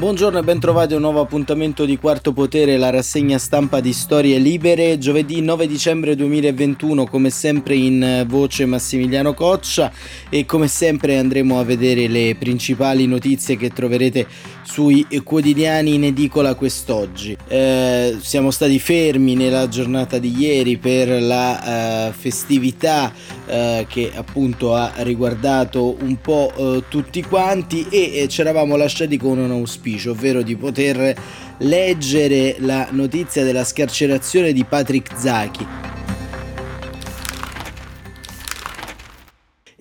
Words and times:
Buongiorno 0.00 0.38
e 0.38 0.42
bentrovati 0.42 0.94
a 0.94 0.96
un 0.96 1.02
nuovo 1.02 1.20
appuntamento 1.20 1.84
di 1.84 1.98
Quarto 1.98 2.32
Potere, 2.32 2.78
la 2.78 2.88
rassegna 2.88 3.36
stampa 3.36 3.80
di 3.80 3.92
Storie 3.92 4.38
Libere, 4.38 4.96
giovedì 4.96 5.42
9 5.42 5.66
dicembre 5.66 6.16
2021, 6.16 7.04
come 7.04 7.28
sempre 7.28 7.74
in 7.74 8.24
voce 8.26 8.64
Massimiliano 8.64 9.34
Coccia. 9.34 9.92
E 10.30 10.46
come 10.46 10.68
sempre 10.68 11.18
andremo 11.18 11.58
a 11.58 11.64
vedere 11.64 12.08
le 12.08 12.34
principali 12.38 13.06
notizie 13.06 13.58
che 13.58 13.68
troverete 13.68 14.26
sui 14.70 15.04
quotidiani 15.24 15.94
in 15.94 16.04
edicola 16.04 16.54
quest'oggi. 16.54 17.36
Eh, 17.48 18.16
siamo 18.20 18.52
stati 18.52 18.78
fermi 18.78 19.34
nella 19.34 19.68
giornata 19.68 20.18
di 20.18 20.32
ieri 20.38 20.76
per 20.78 21.20
la 21.20 22.08
eh, 22.08 22.12
festività 22.12 23.12
eh, 23.46 23.86
che 23.88 24.12
appunto 24.14 24.76
ha 24.76 24.92
riguardato 24.98 25.96
un 26.00 26.20
po' 26.20 26.52
eh, 26.56 26.84
tutti 26.88 27.20
quanti 27.24 27.88
e 27.90 28.28
ci 28.28 28.42
eravamo 28.42 28.76
lasciati 28.76 29.16
con 29.18 29.38
un 29.38 29.50
auspicio, 29.50 29.88
ovvero 30.06 30.42
di 30.42 30.56
poter 30.56 31.14
leggere 31.58 32.56
la 32.58 32.88
notizia 32.90 33.44
della 33.44 33.64
scarcerazione 33.64 34.52
di 34.52 34.64
Patrick 34.64 35.18
Zaki 35.18 35.66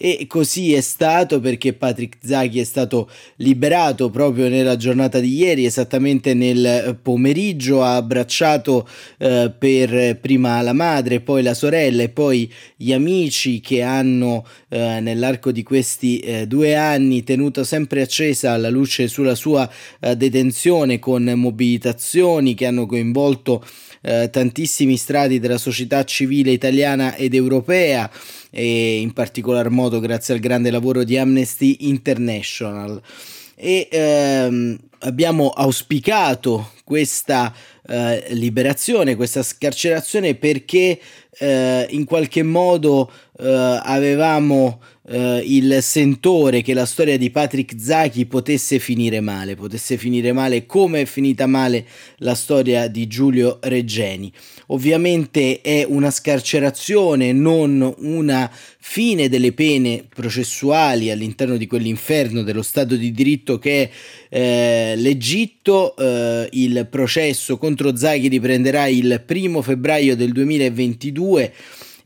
e 0.01 0.27
così 0.27 0.73
è 0.73 0.79
stato 0.79 1.41
perché 1.41 1.73
Patrick 1.73 2.25
Zaghi 2.25 2.61
è 2.61 2.63
stato 2.63 3.09
liberato 3.35 4.09
proprio 4.09 4.47
nella 4.47 4.77
giornata 4.77 5.19
di 5.19 5.35
ieri, 5.35 5.65
esattamente 5.65 6.33
nel 6.33 6.97
pomeriggio, 7.01 7.83
ha 7.83 7.97
abbracciato 7.97 8.87
eh, 9.17 9.51
per 9.57 10.17
prima 10.21 10.61
la 10.61 10.71
madre, 10.71 11.19
poi 11.19 11.43
la 11.43 11.53
sorella 11.53 12.03
e 12.03 12.07
poi 12.07 12.49
gli 12.77 12.93
amici 12.93 13.59
che 13.59 13.81
hanno 13.81 14.45
eh, 14.69 15.01
nell'arco 15.01 15.51
di 15.51 15.63
questi 15.63 16.19
eh, 16.19 16.47
due 16.47 16.77
anni 16.77 17.25
tenuto 17.25 17.65
sempre 17.65 18.01
accesa 18.01 18.55
la 18.55 18.69
luce 18.69 19.09
sulla 19.09 19.35
sua 19.35 19.69
eh, 19.99 20.15
detenzione 20.15 20.99
con 20.99 21.23
mobilitazioni 21.35 22.53
che 22.53 22.65
hanno 22.65 22.85
coinvolto 22.85 23.65
eh, 24.01 24.29
tantissimi 24.31 24.95
strati 24.95 25.39
della 25.39 25.57
società 25.57 26.05
civile 26.05 26.51
italiana 26.51 27.15
ed 27.15 27.33
europea 27.33 28.09
e 28.49 28.99
in 28.99 29.13
particolar 29.13 29.69
modo 29.69 29.99
grazie 29.99 30.33
al 30.33 30.39
grande 30.39 30.71
lavoro 30.71 31.03
di 31.03 31.17
Amnesty 31.17 31.77
International. 31.81 33.01
E 33.55 33.87
ehm, 33.91 34.77
abbiamo 34.99 35.49
auspicato 35.49 36.71
questa 36.83 37.53
eh, 37.87 38.25
liberazione, 38.29 39.15
questa 39.15 39.43
scarcerazione 39.43 40.35
perché 40.35 40.99
eh, 41.37 41.87
in 41.89 42.05
qualche 42.05 42.43
modo 42.43 43.11
eh, 43.37 43.79
avevamo 43.83 44.81
eh, 45.09 45.41
il 45.43 45.79
sentore 45.81 46.61
che 46.61 46.73
la 46.73 46.85
storia 46.85 47.17
di 47.17 47.31
Patrick 47.31 47.75
Zaki 47.79 48.25
potesse 48.27 48.79
finire 48.79 49.19
male, 49.21 49.55
potesse 49.55 49.97
finire 49.97 50.31
male 50.31 50.65
come 50.65 51.01
è 51.01 51.05
finita 51.05 51.47
male 51.47 51.85
la 52.17 52.35
storia 52.35 52.87
di 52.87 53.07
Giulio 53.07 53.57
Reggeni. 53.61 54.31
Ovviamente 54.67 55.61
è 55.61 55.83
una 55.87 56.11
scarcerazione, 56.11 57.31
non 57.33 57.93
una 57.97 58.51
fine 58.81 59.29
delle 59.29 59.51
pene 59.51 60.05
processuali 60.07 61.09
all'interno 61.09 61.57
di 61.57 61.65
quell'inferno 61.65 62.43
dello 62.43 62.61
Stato 62.61 62.95
di 62.95 63.11
diritto 63.11 63.57
che 63.57 63.89
è 64.29 64.37
eh, 64.37 64.95
l'Egitto. 64.95 65.95
Eh, 65.97 66.49
il 66.51 66.87
processo 66.89 67.57
contro 67.57 67.95
Zaki 67.95 68.27
riprenderà 68.27 68.85
il 68.87 69.23
primo 69.25 69.61
febbraio 69.63 70.15
del 70.15 70.31
2022 70.31 71.53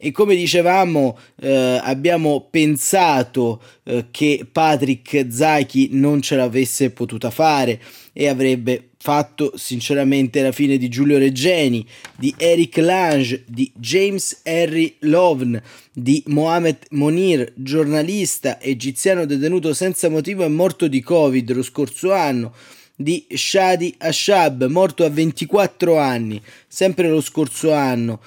e 0.05 0.11
come 0.11 0.35
dicevamo 0.35 1.17
eh, 1.39 1.79
abbiamo 1.81 2.45
pensato 2.51 3.61
eh, 3.83 4.07
che 4.11 4.45
Patrick 4.51 5.27
Zaki 5.29 5.91
non 5.93 6.21
ce 6.21 6.35
l'avesse 6.35 6.89
potuta 6.89 7.31
fare 7.31 7.79
e 8.11 8.27
avrebbe 8.27 8.89
fatto 8.97 9.53
sinceramente 9.55 10.41
la 10.41 10.51
fine 10.51 10.75
di 10.75 10.89
Giulio 10.89 11.17
Reggeni, 11.17 11.87
di 12.17 12.33
Eric 12.35 12.77
Lange, 12.77 13.45
di 13.47 13.71
James 13.75 14.41
Harry 14.43 14.97
Lovn, 14.99 15.57
di 15.93 16.21
Mohamed 16.27 16.79
Monir, 16.89 17.53
giornalista 17.55 18.59
egiziano 18.59 19.25
detenuto 19.25 19.73
senza 19.73 20.09
motivo 20.09 20.43
e 20.43 20.49
morto 20.49 20.89
di 20.89 21.01
Covid 21.01 21.49
lo 21.53 21.63
scorso 21.63 22.11
anno, 22.11 22.53
di 22.93 23.25
Shadi 23.29 23.95
Ashab, 23.99 24.65
morto 24.65 25.05
a 25.05 25.09
24 25.09 25.97
anni, 25.97 26.41
sempre 26.67 27.07
lo 27.07 27.21
scorso 27.21 27.71
anno, 27.71 28.19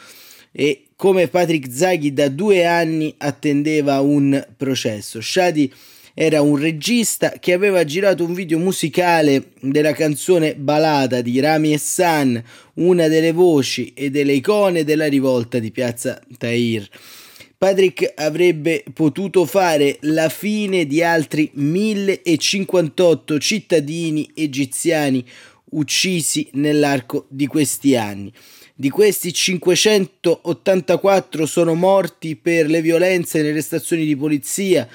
e 0.58 0.86
come 0.96 1.28
Patrick 1.28 1.70
Zaghi 1.70 2.14
da 2.14 2.30
due 2.30 2.64
anni 2.64 3.14
attendeva 3.18 4.00
un 4.00 4.42
processo. 4.56 5.20
Shadi 5.20 5.70
era 6.14 6.40
un 6.40 6.56
regista 6.56 7.32
che 7.38 7.52
aveva 7.52 7.84
girato 7.84 8.24
un 8.24 8.32
video 8.32 8.58
musicale 8.58 9.50
della 9.60 9.92
canzone 9.92 10.54
Balada 10.54 11.20
di 11.20 11.38
Rami 11.40 11.74
e 11.74 11.78
San, 11.78 12.42
una 12.76 13.06
delle 13.06 13.32
voci 13.32 13.92
e 13.92 14.08
delle 14.08 14.32
icone 14.32 14.82
della 14.82 15.08
rivolta 15.08 15.58
di 15.58 15.70
Piazza 15.70 16.18
Tahir. 16.38 16.88
Patrick 17.58 18.12
avrebbe 18.14 18.82
potuto 18.94 19.44
fare 19.44 19.98
la 20.02 20.30
fine 20.30 20.86
di 20.86 21.02
altri 21.02 21.50
1058 21.52 23.38
cittadini 23.38 24.30
egiziani 24.34 25.22
uccisi 25.72 26.48
nell'arco 26.52 27.26
di 27.28 27.46
questi 27.46 27.94
anni. 27.94 28.32
Di 28.78 28.90
questi 28.90 29.32
584 29.32 31.46
sono 31.46 31.72
morti 31.72 32.36
per 32.36 32.68
le 32.68 32.82
violenze 32.82 33.40
nelle 33.40 33.62
stazioni 33.62 34.04
di 34.04 34.14
polizia, 34.14 34.86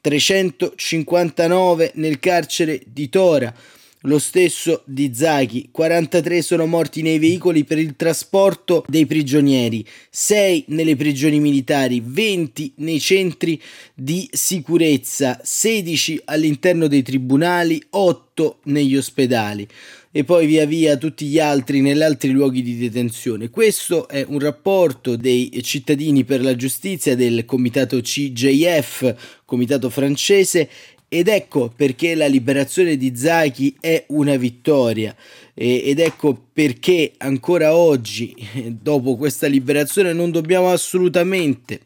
359 0.00 1.92
nel 1.94 2.18
carcere 2.18 2.82
di 2.84 3.08
Tora, 3.08 3.54
lo 4.02 4.18
stesso 4.18 4.82
di 4.86 5.12
Zaki, 5.14 5.68
43 5.70 6.42
sono 6.42 6.66
morti 6.66 7.00
nei 7.00 7.20
veicoli 7.20 7.62
per 7.62 7.78
il 7.78 7.94
trasporto 7.94 8.84
dei 8.88 9.06
prigionieri, 9.06 9.86
6 10.10 10.64
nelle 10.68 10.96
prigioni 10.96 11.38
militari, 11.38 12.02
20 12.04 12.72
nei 12.78 12.98
centri 12.98 13.62
di 13.94 14.28
sicurezza, 14.32 15.38
16 15.40 16.22
all'interno 16.24 16.88
dei 16.88 17.02
tribunali, 17.02 17.80
8 17.90 18.58
negli 18.64 18.96
ospedali 18.96 19.64
e 20.10 20.24
poi 20.24 20.46
via 20.46 20.64
via 20.64 20.96
tutti 20.96 21.26
gli 21.26 21.38
altri 21.38 21.80
negli 21.80 22.02
altri 22.02 22.30
luoghi 22.30 22.62
di 22.62 22.78
detenzione. 22.78 23.50
Questo 23.50 24.08
è 24.08 24.24
un 24.26 24.38
rapporto 24.38 25.16
dei 25.16 25.60
cittadini 25.62 26.24
per 26.24 26.42
la 26.42 26.56
giustizia 26.56 27.14
del 27.14 27.44
comitato 27.44 28.00
CJF, 28.00 29.42
comitato 29.44 29.90
francese, 29.90 30.68
ed 31.10 31.28
ecco 31.28 31.72
perché 31.74 32.14
la 32.14 32.26
liberazione 32.26 32.98
di 32.98 33.16
Zaki 33.16 33.76
è 33.80 34.04
una 34.08 34.36
vittoria 34.36 35.16
ed 35.54 35.98
ecco 35.98 36.48
perché 36.52 37.14
ancora 37.16 37.74
oggi, 37.74 38.34
dopo 38.80 39.16
questa 39.16 39.46
liberazione, 39.46 40.12
non 40.12 40.30
dobbiamo 40.30 40.70
assolutamente 40.70 41.80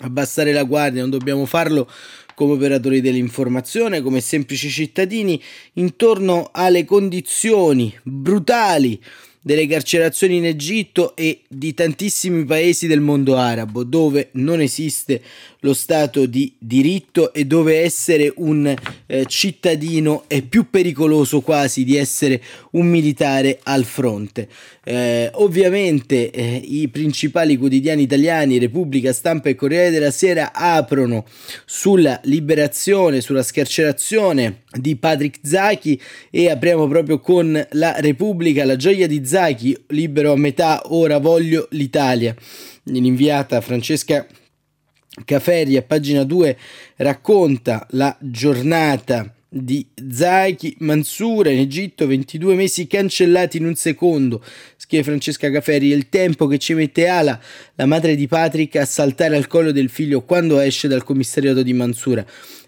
abbassare 0.00 0.52
la 0.52 0.62
guardia, 0.64 1.00
non 1.00 1.10
dobbiamo 1.10 1.46
farlo 1.46 1.90
come 2.36 2.52
operatori 2.52 3.00
dell'informazione, 3.00 4.02
come 4.02 4.20
semplici 4.20 4.68
cittadini, 4.68 5.42
intorno 5.74 6.50
alle 6.52 6.84
condizioni 6.84 7.98
brutali 8.02 9.00
delle 9.40 9.66
carcerazioni 9.66 10.36
in 10.36 10.44
Egitto 10.44 11.16
e 11.16 11.44
di 11.48 11.72
tantissimi 11.72 12.44
paesi 12.44 12.86
del 12.86 13.00
mondo 13.00 13.36
arabo 13.36 13.84
dove 13.84 14.28
non 14.32 14.60
esiste 14.60 15.22
lo 15.66 15.74
Stato 15.74 16.26
di 16.26 16.54
diritto 16.58 17.32
e 17.32 17.44
dove 17.44 17.80
essere 17.80 18.32
un 18.36 18.72
eh, 19.06 19.26
cittadino 19.26 20.24
è 20.28 20.42
più 20.42 20.70
pericoloso 20.70 21.40
quasi 21.40 21.82
di 21.82 21.96
essere 21.96 22.40
un 22.72 22.86
militare 22.86 23.58
al 23.64 23.84
fronte. 23.84 24.48
Eh, 24.84 25.28
ovviamente 25.34 26.30
eh, 26.30 26.62
i 26.64 26.86
principali 26.88 27.56
quotidiani 27.56 28.02
italiani, 28.02 28.58
Repubblica, 28.58 29.12
Stampa 29.12 29.48
e 29.48 29.56
Corriere 29.56 29.90
della 29.90 30.12
Sera, 30.12 30.52
aprono 30.52 31.24
sulla 31.64 32.20
liberazione, 32.24 33.20
sulla 33.20 33.42
scarcerazione 33.42 34.62
di 34.70 34.94
Patrick 34.94 35.40
Zaki 35.42 36.00
e 36.30 36.48
apriamo 36.48 36.86
proprio 36.86 37.18
con 37.18 37.66
la 37.72 37.96
Repubblica, 37.98 38.64
la 38.64 38.76
gioia 38.76 39.08
di 39.08 39.24
Zaki, 39.24 39.76
libero 39.88 40.32
a 40.32 40.36
metà, 40.36 40.82
ora 40.86 41.18
voglio 41.18 41.66
l'Italia. 41.70 42.34
L'inviata 42.84 43.60
Francesca 43.60 44.24
Caferri 45.24 45.76
a 45.76 45.82
pagina 45.82 46.24
2 46.24 46.56
racconta 46.96 47.86
la 47.90 48.16
giornata 48.20 49.32
di 49.48 49.86
Zaki 50.10 50.76
Mansura 50.80 51.50
in 51.50 51.58
Egitto, 51.60 52.06
22 52.06 52.54
mesi 52.54 52.86
cancellati 52.86 53.56
in 53.56 53.64
un 53.64 53.74
secondo, 53.74 54.44
scrive 54.76 55.04
Francesca 55.04 55.50
Caferri, 55.50 55.88
il 55.88 56.08
tempo 56.08 56.46
che 56.46 56.58
ci 56.58 56.74
mette 56.74 57.06
Ala, 57.06 57.40
la 57.74 57.86
madre 57.86 58.16
di 58.16 58.26
Patrick, 58.26 58.76
a 58.76 58.84
saltare 58.84 59.36
al 59.36 59.46
collo 59.46 59.72
del 59.72 59.88
figlio 59.88 60.22
quando 60.22 60.58
esce 60.58 60.88
dal 60.88 61.04
commissariato 61.04 61.62
di 61.62 61.72
Mansura. 61.72 62.24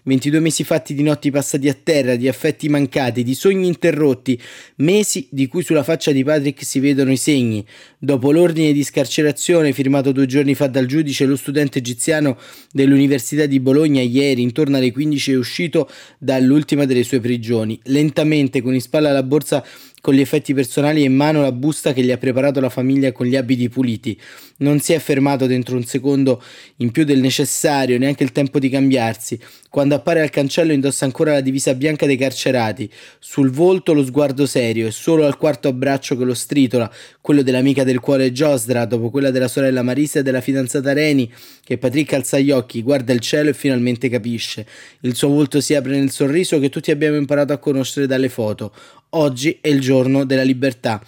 22 0.09 0.39
mesi 0.39 0.63
fatti 0.63 0.95
di 0.95 1.03
notti 1.03 1.29
passati 1.29 1.69
a 1.69 1.77
terra, 1.81 2.15
di 2.15 2.27
affetti 2.27 2.67
mancati, 2.67 3.23
di 3.23 3.35
sogni 3.35 3.67
interrotti, 3.67 4.41
mesi 4.77 5.27
di 5.29 5.45
cui 5.45 5.61
sulla 5.61 5.83
faccia 5.83 6.11
di 6.11 6.23
Patrick 6.23 6.65
si 6.65 6.79
vedono 6.79 7.11
i 7.11 7.17
segni. 7.17 7.63
Dopo 7.99 8.31
l'ordine 8.31 8.73
di 8.73 8.83
scarcerazione 8.83 9.71
firmato 9.71 10.11
due 10.11 10.25
giorni 10.25 10.55
fa 10.55 10.65
dal 10.65 10.87
giudice, 10.87 11.25
lo 11.25 11.35
studente 11.35 11.77
egiziano 11.77 12.39
dell'Università 12.71 13.45
di 13.45 13.59
Bologna 13.59 14.01
ieri, 14.01 14.41
intorno 14.41 14.77
alle 14.77 14.91
15, 14.91 15.33
è 15.33 15.37
uscito 15.37 15.87
dall'ultima 16.17 16.85
delle 16.85 17.03
sue 17.03 17.19
prigioni. 17.19 17.79
Lentamente, 17.83 18.63
con 18.63 18.73
in 18.73 18.81
spalla 18.81 19.11
la 19.11 19.21
borsa 19.21 19.63
con 20.01 20.13
gli 20.13 20.21
effetti 20.21 20.53
personali 20.53 21.03
in 21.03 21.13
mano 21.13 21.41
la 21.41 21.51
busta 21.51 21.93
che 21.93 22.03
gli 22.03 22.11
ha 22.11 22.17
preparato 22.17 22.59
la 22.59 22.69
famiglia 22.69 23.11
con 23.11 23.25
gli 23.25 23.35
abiti 23.35 23.69
puliti. 23.69 24.19
Non 24.57 24.79
si 24.79 24.93
è 24.93 24.99
fermato 24.99 25.45
dentro 25.45 25.75
un 25.75 25.83
secondo 25.83 26.41
in 26.77 26.91
più 26.91 27.03
del 27.03 27.19
necessario, 27.19 27.97
neanche 27.97 28.23
il 28.23 28.31
tempo 28.31 28.59
di 28.59 28.69
cambiarsi. 28.69 29.39
Quando 29.69 29.95
appare 29.95 30.21
al 30.21 30.29
cancello 30.29 30.73
indossa 30.73 31.05
ancora 31.05 31.33
la 31.33 31.41
divisa 31.41 31.73
bianca 31.75 32.05
dei 32.05 32.17
carcerati. 32.17 32.89
Sul 33.19 33.51
volto 33.51 33.93
lo 33.93 34.03
sguardo 34.03 34.45
serio 34.45 34.87
e 34.87 34.91
solo 34.91 35.25
al 35.25 35.37
quarto 35.37 35.67
abbraccio 35.67 36.17
che 36.17 36.23
lo 36.23 36.33
stritola, 36.33 36.91
quello 37.21 37.41
dell'amica 37.43 37.83
del 37.83 37.99
cuore 37.99 38.31
Giosdra, 38.31 38.85
dopo 38.85 39.09
quella 39.09 39.31
della 39.31 39.47
sorella 39.47 39.83
Marisa 39.83 40.19
e 40.19 40.23
della 40.23 40.41
fidanzata 40.41 40.93
Reni, 40.93 41.31
che 41.63 41.77
Patrick 41.77 42.13
alza 42.13 42.39
gli 42.39 42.51
occhi, 42.51 42.81
guarda 42.81 43.13
il 43.13 43.19
cielo 43.19 43.49
e 43.49 43.53
finalmente 43.53 44.09
capisce. 44.09 44.65
Il 45.01 45.15
suo 45.15 45.29
volto 45.29 45.61
si 45.61 45.75
apre 45.75 45.97
nel 45.97 46.09
sorriso 46.09 46.59
che 46.59 46.69
tutti 46.69 46.91
abbiamo 46.91 47.17
imparato 47.17 47.53
a 47.53 47.57
conoscere 47.57 48.07
dalle 48.07 48.29
foto. 48.29 48.73
Oggi 49.11 49.57
è 49.59 49.67
il 49.67 49.81
giorno 49.81 50.23
della 50.23 50.43
libertà. 50.43 51.01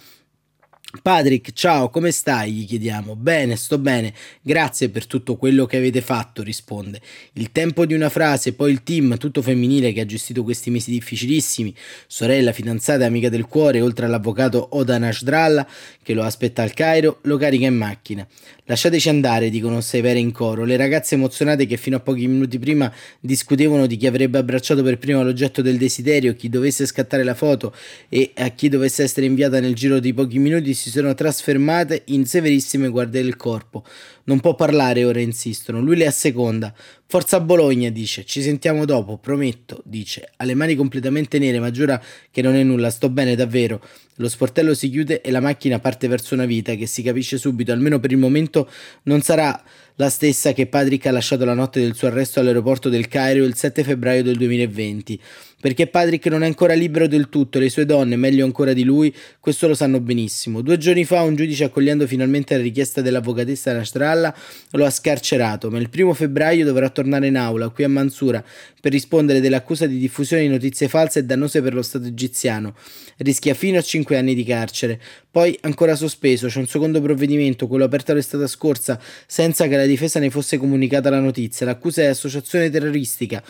Patrick, 1.00 1.52
ciao, 1.54 1.88
come 1.88 2.10
stai? 2.10 2.52
gli 2.52 2.66
chiediamo. 2.66 3.16
Bene, 3.16 3.56
sto 3.56 3.78
bene, 3.78 4.12
grazie 4.42 4.90
per 4.90 5.06
tutto 5.06 5.36
quello 5.36 5.64
che 5.64 5.78
avete 5.78 6.02
fatto, 6.02 6.42
risponde. 6.42 7.00
Il 7.32 7.50
tempo 7.50 7.86
di 7.86 7.94
una 7.94 8.10
frase, 8.10 8.52
poi 8.52 8.72
il 8.72 8.82
team, 8.82 9.16
tutto 9.16 9.40
femminile 9.40 9.92
che 9.92 10.02
ha 10.02 10.04
gestito 10.04 10.42
questi 10.42 10.70
mesi 10.70 10.90
difficilissimi, 10.90 11.74
sorella, 12.06 12.52
fidanzata 12.52 13.06
amica 13.06 13.30
del 13.30 13.46
cuore, 13.46 13.80
oltre 13.80 14.04
all'avvocato 14.04 14.68
Odan 14.72 15.04
Ashdralla 15.04 15.66
che 16.02 16.12
lo 16.12 16.24
aspetta 16.24 16.62
al 16.62 16.74
Cairo, 16.74 17.20
lo 17.22 17.38
carica 17.38 17.66
in 17.66 17.76
macchina. 17.76 18.26
Lasciateci 18.64 19.08
andare, 19.08 19.50
dicono 19.50 19.80
Severe 19.80 20.18
in 20.18 20.30
coro, 20.30 20.64
le 20.64 20.76
ragazze 20.76 21.14
emozionate 21.14 21.66
che 21.66 21.76
fino 21.76 21.96
a 21.96 22.00
pochi 22.00 22.26
minuti 22.26 22.58
prima 22.58 22.92
discutevano 23.18 23.86
di 23.86 23.96
chi 23.96 24.06
avrebbe 24.06 24.38
abbracciato 24.38 24.82
per 24.82 24.98
prima 24.98 25.22
l'oggetto 25.22 25.62
del 25.62 25.78
desiderio, 25.78 26.34
chi 26.34 26.48
dovesse 26.48 26.86
scattare 26.86 27.24
la 27.24 27.34
foto 27.34 27.74
e 28.08 28.32
a 28.36 28.48
chi 28.48 28.68
dovesse 28.68 29.02
essere 29.02 29.26
inviata 29.26 29.58
nel 29.58 29.74
giro 29.74 29.98
di 29.98 30.12
pochi 30.12 30.38
minuti 30.38 30.74
si 30.82 30.90
sono 30.90 31.14
trasformate 31.14 32.02
in 32.06 32.26
severissime 32.26 32.88
guardie 32.88 33.22
del 33.22 33.36
corpo. 33.36 33.84
Non 34.24 34.40
può 34.40 34.56
parlare 34.56 35.04
ora, 35.04 35.20
insistono. 35.20 35.80
Lui 35.80 35.96
le 35.96 36.06
asseconda. 36.06 36.74
Forza 37.06 37.38
Bologna, 37.38 37.88
dice. 37.88 38.24
Ci 38.24 38.42
sentiamo 38.42 38.84
dopo, 38.84 39.16
prometto, 39.16 39.80
dice. 39.84 40.32
Ha 40.36 40.44
le 40.44 40.54
mani 40.54 40.74
completamente 40.74 41.38
nere, 41.38 41.60
ma 41.60 41.70
giura 41.70 42.02
che 42.32 42.42
non 42.42 42.56
è 42.56 42.64
nulla. 42.64 42.90
Sto 42.90 43.10
bene, 43.10 43.36
davvero. 43.36 43.80
Lo 44.16 44.28
sportello 44.28 44.74
si 44.74 44.90
chiude 44.90 45.20
e 45.20 45.30
la 45.30 45.38
macchina 45.38 45.78
parte 45.78 46.08
verso 46.08 46.34
una 46.34 46.46
vita 46.46 46.74
che 46.74 46.86
si 46.86 47.02
capisce 47.02 47.38
subito, 47.38 47.70
almeno 47.70 48.00
per 48.00 48.10
il 48.10 48.18
momento, 48.18 48.68
non 49.04 49.22
sarà 49.22 49.62
la 50.02 50.10
stessa 50.10 50.52
che 50.52 50.66
Patrick 50.66 51.06
ha 51.06 51.12
lasciato 51.12 51.44
la 51.44 51.54
notte 51.54 51.80
del 51.80 51.94
suo 51.94 52.08
arresto 52.08 52.40
all'aeroporto 52.40 52.88
del 52.88 53.06
Cairo 53.06 53.44
il 53.44 53.54
7 53.54 53.84
febbraio 53.84 54.24
del 54.24 54.36
2020. 54.36 55.20
Perché 55.62 55.86
Patrick 55.86 56.26
non 56.26 56.42
è 56.42 56.46
ancora 56.46 56.74
libero 56.74 57.06
del 57.06 57.28
tutto, 57.28 57.60
le 57.60 57.70
sue 57.70 57.86
donne, 57.86 58.16
meglio 58.16 58.44
ancora 58.44 58.72
di 58.72 58.82
lui, 58.82 59.14
questo 59.38 59.68
lo 59.68 59.74
sanno 59.74 60.00
benissimo. 60.00 60.60
Due 60.60 60.76
giorni 60.76 61.04
fa 61.04 61.22
un 61.22 61.36
giudice 61.36 61.62
accogliendo 61.62 62.04
finalmente 62.08 62.56
la 62.56 62.62
richiesta 62.62 63.00
dell'avvocatessa 63.00 63.72
Nastralla 63.72 64.34
lo 64.72 64.84
ha 64.84 64.90
scarcerato, 64.90 65.70
ma 65.70 65.78
il 65.78 65.88
primo 65.88 66.14
febbraio 66.14 66.64
dovrà 66.64 66.88
tornare 66.88 67.28
in 67.28 67.36
aula, 67.36 67.68
qui 67.68 67.84
a 67.84 67.88
Mansura, 67.88 68.44
per 68.80 68.90
rispondere 68.90 69.38
dell'accusa 69.38 69.86
di 69.86 69.98
diffusione 69.98 70.42
di 70.42 70.48
notizie 70.48 70.88
false 70.88 71.20
e 71.20 71.24
dannose 71.24 71.62
per 71.62 71.74
lo 71.74 71.82
Stato 71.82 72.08
egiziano. 72.08 72.74
Rischia 73.18 73.54
fino 73.54 73.78
a 73.78 73.82
5 73.82 74.16
anni 74.16 74.34
di 74.34 74.42
carcere. 74.42 75.00
Poi 75.30 75.56
ancora 75.62 75.94
sospeso, 75.94 76.48
c'è 76.48 76.58
un 76.58 76.66
secondo 76.66 77.00
provvedimento, 77.00 77.68
quello 77.68 77.84
aperto 77.84 78.12
l'estate 78.12 78.48
scorsa, 78.48 79.00
senza 79.26 79.68
che 79.68 79.76
la 79.76 79.86
difesa 79.92 80.18
ne 80.18 80.30
fosse 80.30 80.56
comunicata 80.56 81.10
la 81.10 81.20
notizia. 81.20 81.66
L'accusa 81.66 82.02
è 82.02 82.06
associazione 82.06 82.70
terroristica 82.70 83.42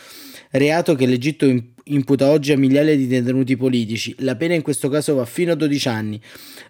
reato 0.53 0.95
che 0.95 1.07
l'Egitto 1.07 1.51
imputa 1.85 2.31
oggi 2.31 2.53
a 2.53 2.59
migliaia 2.59 2.95
di 2.95 3.07
detenuti 3.07 3.57
politici. 3.57 4.15
La 4.19 4.37
pena 4.37 4.55
in 4.55 4.63
questo 4.63 4.89
caso 4.89 5.15
va 5.15 5.25
fino 5.25 5.53
a 5.53 5.55
12 5.55 5.89
anni. 5.89 6.21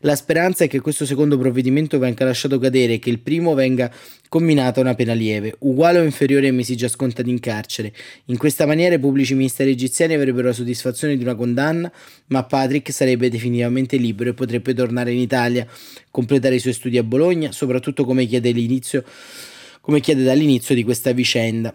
La 0.00 0.14
speranza 0.14 0.64
è 0.64 0.68
che 0.68 0.80
questo 0.80 1.04
secondo 1.04 1.36
provvedimento 1.36 1.98
venga 1.98 2.24
lasciato 2.24 2.58
cadere 2.58 2.94
e 2.94 2.98
che 2.98 3.10
il 3.10 3.18
primo 3.18 3.54
venga 3.54 3.92
comminata 4.28 4.80
una 4.80 4.94
pena 4.94 5.12
lieve, 5.12 5.56
uguale 5.60 5.98
o 5.98 6.04
inferiore 6.04 6.46
ai 6.46 6.52
mesi 6.52 6.76
già 6.76 6.88
scontati 6.88 7.28
in 7.28 7.40
carcere. 7.40 7.92
In 8.26 8.36
questa 8.36 8.66
maniera 8.66 8.94
i 8.94 9.00
pubblici 9.00 9.34
ministeri 9.34 9.70
egiziani 9.70 10.14
avrebbero 10.14 10.48
la 10.48 10.54
soddisfazione 10.54 11.16
di 11.16 11.22
una 11.22 11.34
condanna, 11.34 11.92
ma 12.28 12.44
Patrick 12.44 12.92
sarebbe 12.92 13.28
definitivamente 13.28 13.96
libero 13.96 14.30
e 14.30 14.34
potrebbe 14.34 14.74
tornare 14.74 15.12
in 15.12 15.18
Italia, 15.18 15.66
completare 16.10 16.54
i 16.54 16.60
suoi 16.60 16.72
studi 16.72 16.98
a 16.98 17.02
Bologna, 17.02 17.52
soprattutto 17.52 18.04
come 18.04 18.26
chiede, 18.26 18.52
come 19.82 20.00
chiede 20.00 20.22
dall'inizio 20.22 20.74
di 20.74 20.84
questa 20.84 21.12
vicenda. 21.12 21.74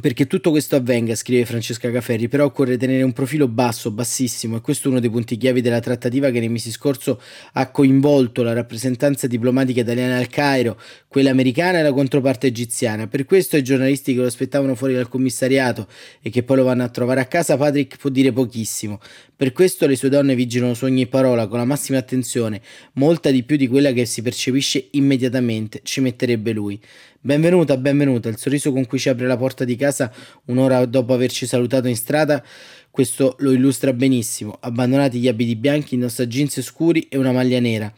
Perché 0.00 0.26
tutto 0.26 0.50
questo 0.50 0.74
avvenga, 0.74 1.14
scrive 1.14 1.44
Francesca 1.44 1.90
Caferri, 1.90 2.26
però 2.26 2.46
occorre 2.46 2.78
tenere 2.78 3.02
un 3.02 3.12
profilo 3.12 3.46
basso, 3.46 3.90
bassissimo, 3.90 4.56
e 4.56 4.60
questo 4.62 4.88
è 4.88 4.90
uno 4.90 5.00
dei 5.00 5.10
punti 5.10 5.36
chiavi 5.36 5.60
della 5.60 5.80
trattativa 5.80 6.30
che 6.30 6.38
nei 6.38 6.48
mesi 6.48 6.70
scorso 6.70 7.20
ha 7.52 7.70
coinvolto 7.70 8.42
la 8.42 8.54
rappresentanza 8.54 9.26
diplomatica 9.26 9.82
italiana 9.82 10.16
al 10.16 10.28
Cairo, 10.28 10.80
quella 11.08 11.28
americana 11.28 11.80
e 11.80 11.82
la 11.82 11.92
controparte 11.92 12.46
egiziana. 12.46 13.06
Per 13.06 13.26
questo 13.26 13.56
ai 13.56 13.62
giornalisti 13.62 14.14
che 14.14 14.20
lo 14.20 14.26
aspettavano 14.28 14.74
fuori 14.74 14.94
dal 14.94 15.08
commissariato 15.08 15.86
e 16.22 16.30
che 16.30 16.42
poi 16.42 16.56
lo 16.56 16.64
vanno 16.64 16.84
a 16.84 16.88
trovare 16.88 17.20
a 17.20 17.26
casa, 17.26 17.58
Patrick 17.58 17.98
può 17.98 18.08
dire 18.08 18.32
pochissimo. 18.32 18.98
Per 19.36 19.52
questo 19.52 19.86
le 19.86 19.96
sue 19.96 20.08
donne 20.08 20.34
vigilano 20.34 20.72
su 20.72 20.86
ogni 20.86 21.06
parola 21.06 21.46
con 21.48 21.58
la 21.58 21.66
massima 21.66 21.98
attenzione, 21.98 22.62
molta 22.94 23.30
di 23.30 23.42
più 23.42 23.56
di 23.56 23.68
quella 23.68 23.92
che 23.92 24.06
si 24.06 24.22
percepisce 24.22 24.88
immediatamente, 24.92 25.80
ci 25.82 26.00
metterebbe 26.00 26.52
lui. 26.52 26.80
Benvenuta, 27.24 27.76
benvenuta. 27.76 28.28
Il 28.28 28.36
sorriso 28.36 28.72
con 28.72 28.84
cui 28.84 28.98
ci 28.98 29.08
apre 29.08 29.28
la 29.28 29.36
porta 29.36 29.62
di 29.62 29.76
casa 29.76 30.12
un'ora 30.46 30.84
dopo 30.86 31.14
averci 31.14 31.46
salutato 31.46 31.86
in 31.86 31.94
strada, 31.94 32.44
questo 32.90 33.36
lo 33.38 33.52
illustra 33.52 33.92
benissimo. 33.92 34.58
Abbandonati 34.58 35.20
gli 35.20 35.28
abiti 35.28 35.54
bianchi, 35.54 35.94
indossa 35.94 36.26
jeans 36.26 36.60
scuri 36.60 37.06
e 37.08 37.16
una 37.16 37.30
maglia 37.30 37.60
nera. 37.60 37.94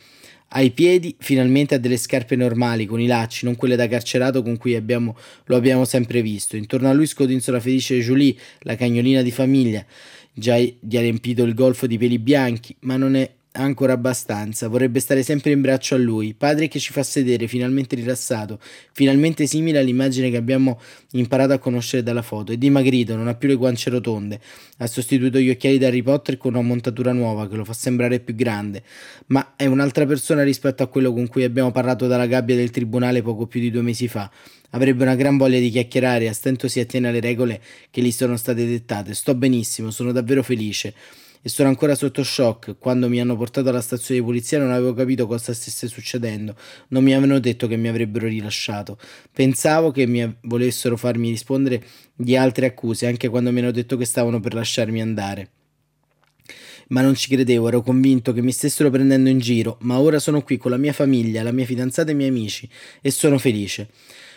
Ai 0.48 0.72
piedi 0.72 1.16
finalmente 1.18 1.74
ha 1.74 1.78
delle 1.78 1.96
scarpe 1.96 2.36
normali, 2.36 2.84
con 2.84 3.00
i 3.00 3.06
lacci, 3.06 3.46
non 3.46 3.56
quelle 3.56 3.76
da 3.76 3.88
carcerato 3.88 4.42
con 4.42 4.58
cui 4.58 4.74
abbiamo, 4.74 5.16
lo 5.46 5.56
abbiamo 5.56 5.86
sempre 5.86 6.20
visto. 6.20 6.56
Intorno 6.56 6.90
a 6.90 6.92
lui 6.92 7.06
scodinzola 7.06 7.60
felice 7.60 8.00
Julie, 8.00 8.36
la 8.58 8.76
cagnolina 8.76 9.22
di 9.22 9.30
famiglia. 9.30 9.82
Già 10.34 10.58
gli 10.58 10.98
ha 10.98 11.00
riempito 11.00 11.44
il 11.44 11.54
golfo 11.54 11.86
di 11.86 11.96
peli 11.96 12.18
bianchi, 12.18 12.76
ma 12.80 12.98
non 12.98 13.16
è 13.16 13.30
ancora 13.56 13.92
abbastanza, 13.92 14.68
vorrebbe 14.68 15.00
stare 15.00 15.22
sempre 15.22 15.52
in 15.52 15.60
braccio 15.60 15.94
a 15.94 15.98
lui. 15.98 16.34
Padre 16.34 16.68
che 16.68 16.78
ci 16.78 16.92
fa 16.92 17.02
sedere, 17.02 17.46
finalmente 17.46 17.94
rilassato, 17.94 18.58
finalmente 18.92 19.46
simile 19.46 19.78
all'immagine 19.78 20.30
che 20.30 20.36
abbiamo 20.36 20.80
imparato 21.12 21.52
a 21.52 21.58
conoscere 21.58 22.02
dalla 22.02 22.22
foto. 22.22 22.52
È 22.52 22.56
dimagrito, 22.56 23.14
non 23.14 23.28
ha 23.28 23.34
più 23.34 23.48
le 23.48 23.54
guance 23.54 23.90
rotonde. 23.90 24.40
Ha 24.78 24.86
sostituito 24.86 25.38
gli 25.38 25.50
occhiali 25.50 25.78
da 25.78 25.86
Harry 25.86 26.02
Potter 26.02 26.36
con 26.36 26.54
una 26.54 26.62
montatura 26.62 27.12
nuova 27.12 27.48
che 27.48 27.56
lo 27.56 27.64
fa 27.64 27.72
sembrare 27.72 28.20
più 28.20 28.34
grande. 28.34 28.82
Ma 29.26 29.54
è 29.56 29.66
un'altra 29.66 30.04
persona 30.06 30.42
rispetto 30.42 30.82
a 30.82 30.88
quello 30.88 31.12
con 31.12 31.28
cui 31.28 31.44
abbiamo 31.44 31.70
parlato 31.70 32.06
dalla 32.06 32.26
gabbia 32.26 32.56
del 32.56 32.70
tribunale 32.70 33.22
poco 33.22 33.46
più 33.46 33.60
di 33.60 33.70
due 33.70 33.82
mesi 33.82 34.08
fa. 34.08 34.30
Avrebbe 34.70 35.04
una 35.04 35.14
gran 35.14 35.36
voglia 35.36 35.60
di 35.60 35.70
chiacchierare 35.70 36.28
a 36.28 36.32
stento 36.32 36.66
si 36.66 36.80
attiene 36.80 37.08
alle 37.08 37.20
regole 37.20 37.60
che 37.90 38.02
gli 38.02 38.10
sono 38.10 38.36
state 38.36 38.66
dettate. 38.66 39.14
Sto 39.14 39.36
benissimo, 39.36 39.92
sono 39.92 40.10
davvero 40.10 40.42
felice 40.42 40.94
e 41.46 41.50
sono 41.50 41.68
ancora 41.68 41.94
sotto 41.94 42.24
shock. 42.24 42.78
Quando 42.78 43.06
mi 43.06 43.20
hanno 43.20 43.36
portato 43.36 43.68
alla 43.68 43.82
stazione 43.82 44.20
di 44.20 44.26
polizia 44.26 44.58
non 44.58 44.70
avevo 44.70 44.94
capito 44.94 45.26
cosa 45.26 45.52
stesse 45.52 45.88
succedendo. 45.88 46.56
Non 46.88 47.04
mi 47.04 47.12
avevano 47.12 47.38
detto 47.38 47.66
che 47.66 47.76
mi 47.76 47.88
avrebbero 47.88 48.26
rilasciato. 48.26 48.98
Pensavo 49.30 49.90
che 49.90 50.06
mi 50.06 50.36
volessero 50.44 50.96
farmi 50.96 51.28
rispondere 51.28 51.84
di 52.14 52.34
altre 52.34 52.64
accuse, 52.64 53.06
anche 53.06 53.28
quando 53.28 53.52
mi 53.52 53.60
hanno 53.60 53.72
detto 53.72 53.98
che 53.98 54.06
stavano 54.06 54.40
per 54.40 54.54
lasciarmi 54.54 55.02
andare. 55.02 55.50
Ma 56.88 57.02
non 57.02 57.14
ci 57.14 57.28
credevo, 57.28 57.68
ero 57.68 57.82
convinto 57.82 58.32
che 58.32 58.40
mi 58.40 58.52
stessero 58.52 58.88
prendendo 58.88 59.28
in 59.28 59.38
giro, 59.38 59.76
ma 59.82 59.98
ora 59.98 60.18
sono 60.18 60.42
qui 60.42 60.56
con 60.56 60.70
la 60.70 60.78
mia 60.78 60.94
famiglia, 60.94 61.42
la 61.42 61.52
mia 61.52 61.66
fidanzata 61.66 62.08
e 62.08 62.12
i 62.14 62.16
miei 62.16 62.30
amici 62.30 62.66
e 63.02 63.10
sono 63.10 63.36
felice. 63.36 63.88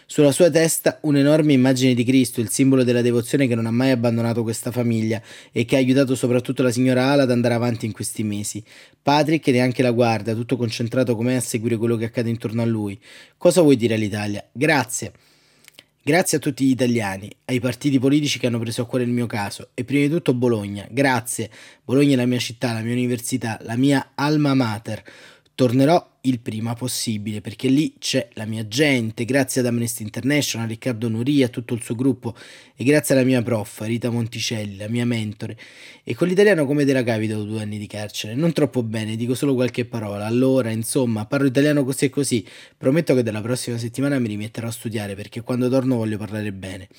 Sulla 0.09 0.31
sua 0.31 0.49
testa 0.49 0.99
un'enorme 1.01 1.51
immagine 1.51 1.93
di 1.93 2.05
Cristo, 2.05 2.39
il 2.39 2.47
simbolo 2.47 2.85
della 2.85 3.01
devozione 3.01 3.45
che 3.45 3.55
non 3.55 3.65
ha 3.65 3.71
mai 3.71 3.91
abbandonato 3.91 4.41
questa 4.41 4.71
famiglia 4.71 5.21
e 5.51 5.65
che 5.65 5.75
ha 5.75 5.79
aiutato 5.79 6.15
soprattutto 6.15 6.63
la 6.63 6.71
signora 6.71 7.07
Ala 7.07 7.23
ad 7.23 7.31
andare 7.31 7.55
avanti 7.55 7.85
in 7.85 7.91
questi 7.91 8.23
mesi. 8.23 8.63
Patrick 9.01 9.45
neanche 9.49 9.83
la 9.83 9.91
guarda, 9.91 10.33
tutto 10.33 10.55
concentrato 10.55 11.13
com'è 11.13 11.33
a 11.33 11.41
seguire 11.41 11.75
quello 11.75 11.97
che 11.97 12.05
accade 12.05 12.29
intorno 12.29 12.61
a 12.61 12.65
lui. 12.65 12.97
Cosa 13.35 13.61
vuoi 13.61 13.75
dire 13.75 13.95
all'Italia? 13.95 14.47
Grazie. 14.53 15.11
Grazie 16.01 16.37
a 16.37 16.39
tutti 16.39 16.63
gli 16.63 16.71
italiani, 16.71 17.29
ai 17.43 17.59
partiti 17.59 17.99
politici 17.99 18.39
che 18.39 18.47
hanno 18.47 18.59
preso 18.59 18.83
a 18.83 18.85
cuore 18.85 19.03
il 19.03 19.11
mio 19.11 19.25
caso 19.25 19.71
e 19.73 19.83
prima 19.83 20.03
di 20.03 20.09
tutto 20.09 20.33
Bologna. 20.33 20.87
Grazie. 20.89 21.49
Bologna 21.83 22.13
è 22.13 22.15
la 22.15 22.25
mia 22.25 22.39
città, 22.39 22.71
la 22.71 22.79
mia 22.79 22.93
università, 22.93 23.59
la 23.63 23.75
mia 23.75 24.11
alma 24.15 24.53
mater. 24.53 25.03
Tornerò 25.53 26.16
il 26.21 26.39
prima 26.39 26.74
possibile, 26.74 27.39
perché 27.39 27.69
lì 27.69 27.93
c'è 28.00 28.29
la 28.33 28.45
mia 28.45 28.67
gente, 28.67 29.24
grazie 29.24 29.62
ad 29.62 29.67
Amnesty 29.67 30.03
International, 30.03 30.67
Riccardo 30.67 31.07
Nuria, 31.07 31.47
tutto 31.47 31.74
il 31.74 31.81
suo 31.81 31.95
gruppo, 31.95 32.36
e 32.75 32.83
grazie 32.83 33.15
alla 33.15 33.24
mia 33.24 33.41
prof, 33.41 33.81
Rita 33.81 34.09
Monticelli, 34.09 34.75
la 34.75 34.89
mia 34.89 35.05
mentore. 35.05 35.57
E 36.03 36.15
con 36.15 36.27
l'italiano 36.27 36.65
come 36.65 36.86
te 36.86 36.93
la 36.93 37.03
cavi 37.03 37.27
dopo 37.27 37.43
due 37.43 37.62
anni 37.62 37.77
di 37.77 37.88
carcere? 37.88 38.36
Non 38.36 38.51
troppo 38.51 38.83
bene, 38.83 39.15
dico 39.15 39.36
solo 39.36 39.53
qualche 39.53 39.86
parola. 39.86 40.25
Allora, 40.25 40.69
insomma, 40.69 41.25
parlo 41.25 41.47
italiano 41.47 41.83
così 41.83 42.05
e 42.05 42.09
così. 42.09 42.45
Prometto 42.77 43.13
che 43.13 43.24
dalla 43.24 43.41
prossima 43.41 43.77
settimana 43.77 44.19
mi 44.19 44.27
rimetterò 44.27 44.67
a 44.67 44.71
studiare, 44.71 45.15
perché 45.15 45.41
quando 45.41 45.69
torno 45.69 45.95
voglio 45.95 46.17
parlare 46.17 46.51
bene. 46.51 46.89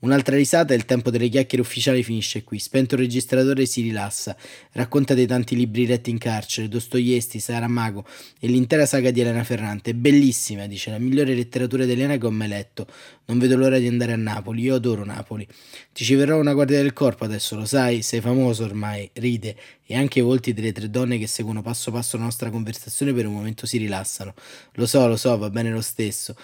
Un'altra 0.00 0.36
risata 0.36 0.74
e 0.74 0.76
il 0.76 0.84
tempo 0.84 1.10
delle 1.10 1.28
chiacchiere 1.28 1.62
ufficiali 1.62 2.02
finisce 2.02 2.44
qui. 2.44 2.58
Spento 2.58 2.94
il 2.94 3.00
registratore 3.00 3.66
si 3.66 3.82
rilassa. 3.82 4.36
Racconta 4.72 5.14
dei 5.14 5.26
tanti 5.26 5.56
libri 5.56 5.86
letti 5.86 6.10
in 6.10 6.18
carcere, 6.18 6.68
Dostoevsky, 6.68 7.40
Saramago 7.40 8.06
e 8.38 8.46
l'intera 8.46 8.65
l'intera 8.66 8.84
saga 8.84 9.12
di 9.12 9.20
Elena 9.20 9.44
Ferrante. 9.44 9.94
Bellissima, 9.94 10.66
dice, 10.66 10.90
la 10.90 10.98
migliore 10.98 11.34
letteratura 11.34 11.84
di 11.84 11.92
Elena 11.92 12.18
che 12.18 12.26
ho 12.26 12.32
mai 12.32 12.48
letto. 12.48 12.88
Non 13.26 13.38
vedo 13.38 13.56
l'ora 13.56 13.78
di 13.78 13.86
andare 13.86 14.12
a 14.12 14.16
Napoli, 14.16 14.62
io 14.62 14.74
adoro 14.74 15.04
Napoli. 15.04 15.46
Ti 15.92 16.04
ci 16.04 16.16
verrò 16.16 16.36
una 16.40 16.52
guardia 16.52 16.82
del 16.82 16.92
corpo 16.92 17.22
adesso, 17.22 17.54
lo 17.54 17.64
sai, 17.64 18.02
sei 18.02 18.20
famoso 18.20 18.64
ormai, 18.64 19.08
ride. 19.14 19.56
E 19.86 19.94
anche 19.94 20.18
i 20.18 20.22
volti 20.22 20.52
delle 20.52 20.72
tre 20.72 20.90
donne 20.90 21.16
che 21.16 21.28
seguono 21.28 21.62
passo 21.62 21.92
passo 21.92 22.16
la 22.16 22.24
nostra 22.24 22.50
conversazione 22.50 23.12
per 23.12 23.26
un 23.26 23.34
momento 23.34 23.66
si 23.66 23.78
rilassano. 23.78 24.34
Lo 24.72 24.86
so, 24.86 25.06
lo 25.06 25.16
so, 25.16 25.38
va 25.38 25.48
bene 25.48 25.70
lo 25.70 25.80
stesso. 25.80 26.34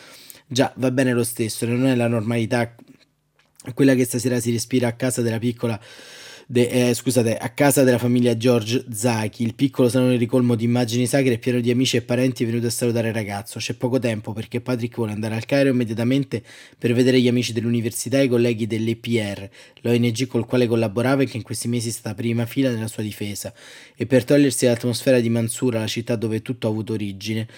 Già, 0.46 0.72
va 0.76 0.92
bene 0.92 1.12
lo 1.12 1.24
stesso, 1.24 1.66
non 1.66 1.86
è 1.86 1.96
la 1.96 2.06
normalità 2.06 2.72
quella 3.74 3.94
che 3.94 4.04
stasera 4.04 4.40
si 4.40 4.50
respira 4.50 4.88
a 4.88 4.92
casa 4.92 5.22
della 5.22 5.38
piccola 5.38 5.80
de, 6.52 6.88
eh, 6.88 6.92
scusate, 6.92 7.34
a 7.38 7.48
casa 7.48 7.82
della 7.82 7.96
famiglia 7.96 8.36
George 8.36 8.84
Zaki, 8.92 9.42
il 9.42 9.54
piccolo 9.54 9.88
salone 9.88 10.16
ricolmo 10.16 10.54
di 10.54 10.64
immagini 10.64 11.06
sacre 11.06 11.32
è 11.32 11.38
pieno 11.38 11.60
di 11.60 11.70
amici 11.70 11.96
e 11.96 12.02
parenti 12.02 12.44
venuti 12.44 12.66
a 12.66 12.70
salutare 12.70 13.08
il 13.08 13.14
ragazzo. 13.14 13.58
C'è 13.58 13.72
poco 13.72 13.98
tempo 13.98 14.34
perché 14.34 14.60
Patrick 14.60 14.94
vuole 14.96 15.12
andare 15.12 15.34
al 15.34 15.46
Cairo 15.46 15.70
immediatamente 15.70 16.42
per 16.76 16.92
vedere 16.92 17.18
gli 17.22 17.28
amici 17.28 17.54
dell'università 17.54 18.18
e 18.18 18.24
i 18.24 18.28
colleghi 18.28 18.66
dell'EPR, 18.66 19.48
l'ONG 19.80 20.26
col 20.26 20.44
quale 20.44 20.66
collaborava 20.66 21.22
e 21.22 21.26
che 21.26 21.38
in 21.38 21.42
questi 21.42 21.68
mesi 21.68 21.88
è 21.88 21.92
stata 21.92 22.14
prima 22.14 22.44
fila 22.44 22.70
nella 22.70 22.86
sua 22.86 23.02
difesa, 23.02 23.50
e 23.96 24.04
per 24.04 24.24
togliersi 24.24 24.66
l'atmosfera 24.66 25.20
di 25.20 25.30
Mansura, 25.30 25.78
la 25.78 25.86
città 25.86 26.16
dove 26.16 26.42
tutto 26.42 26.66
ha 26.66 26.70
avuto 26.70 26.92
origine 26.92 27.48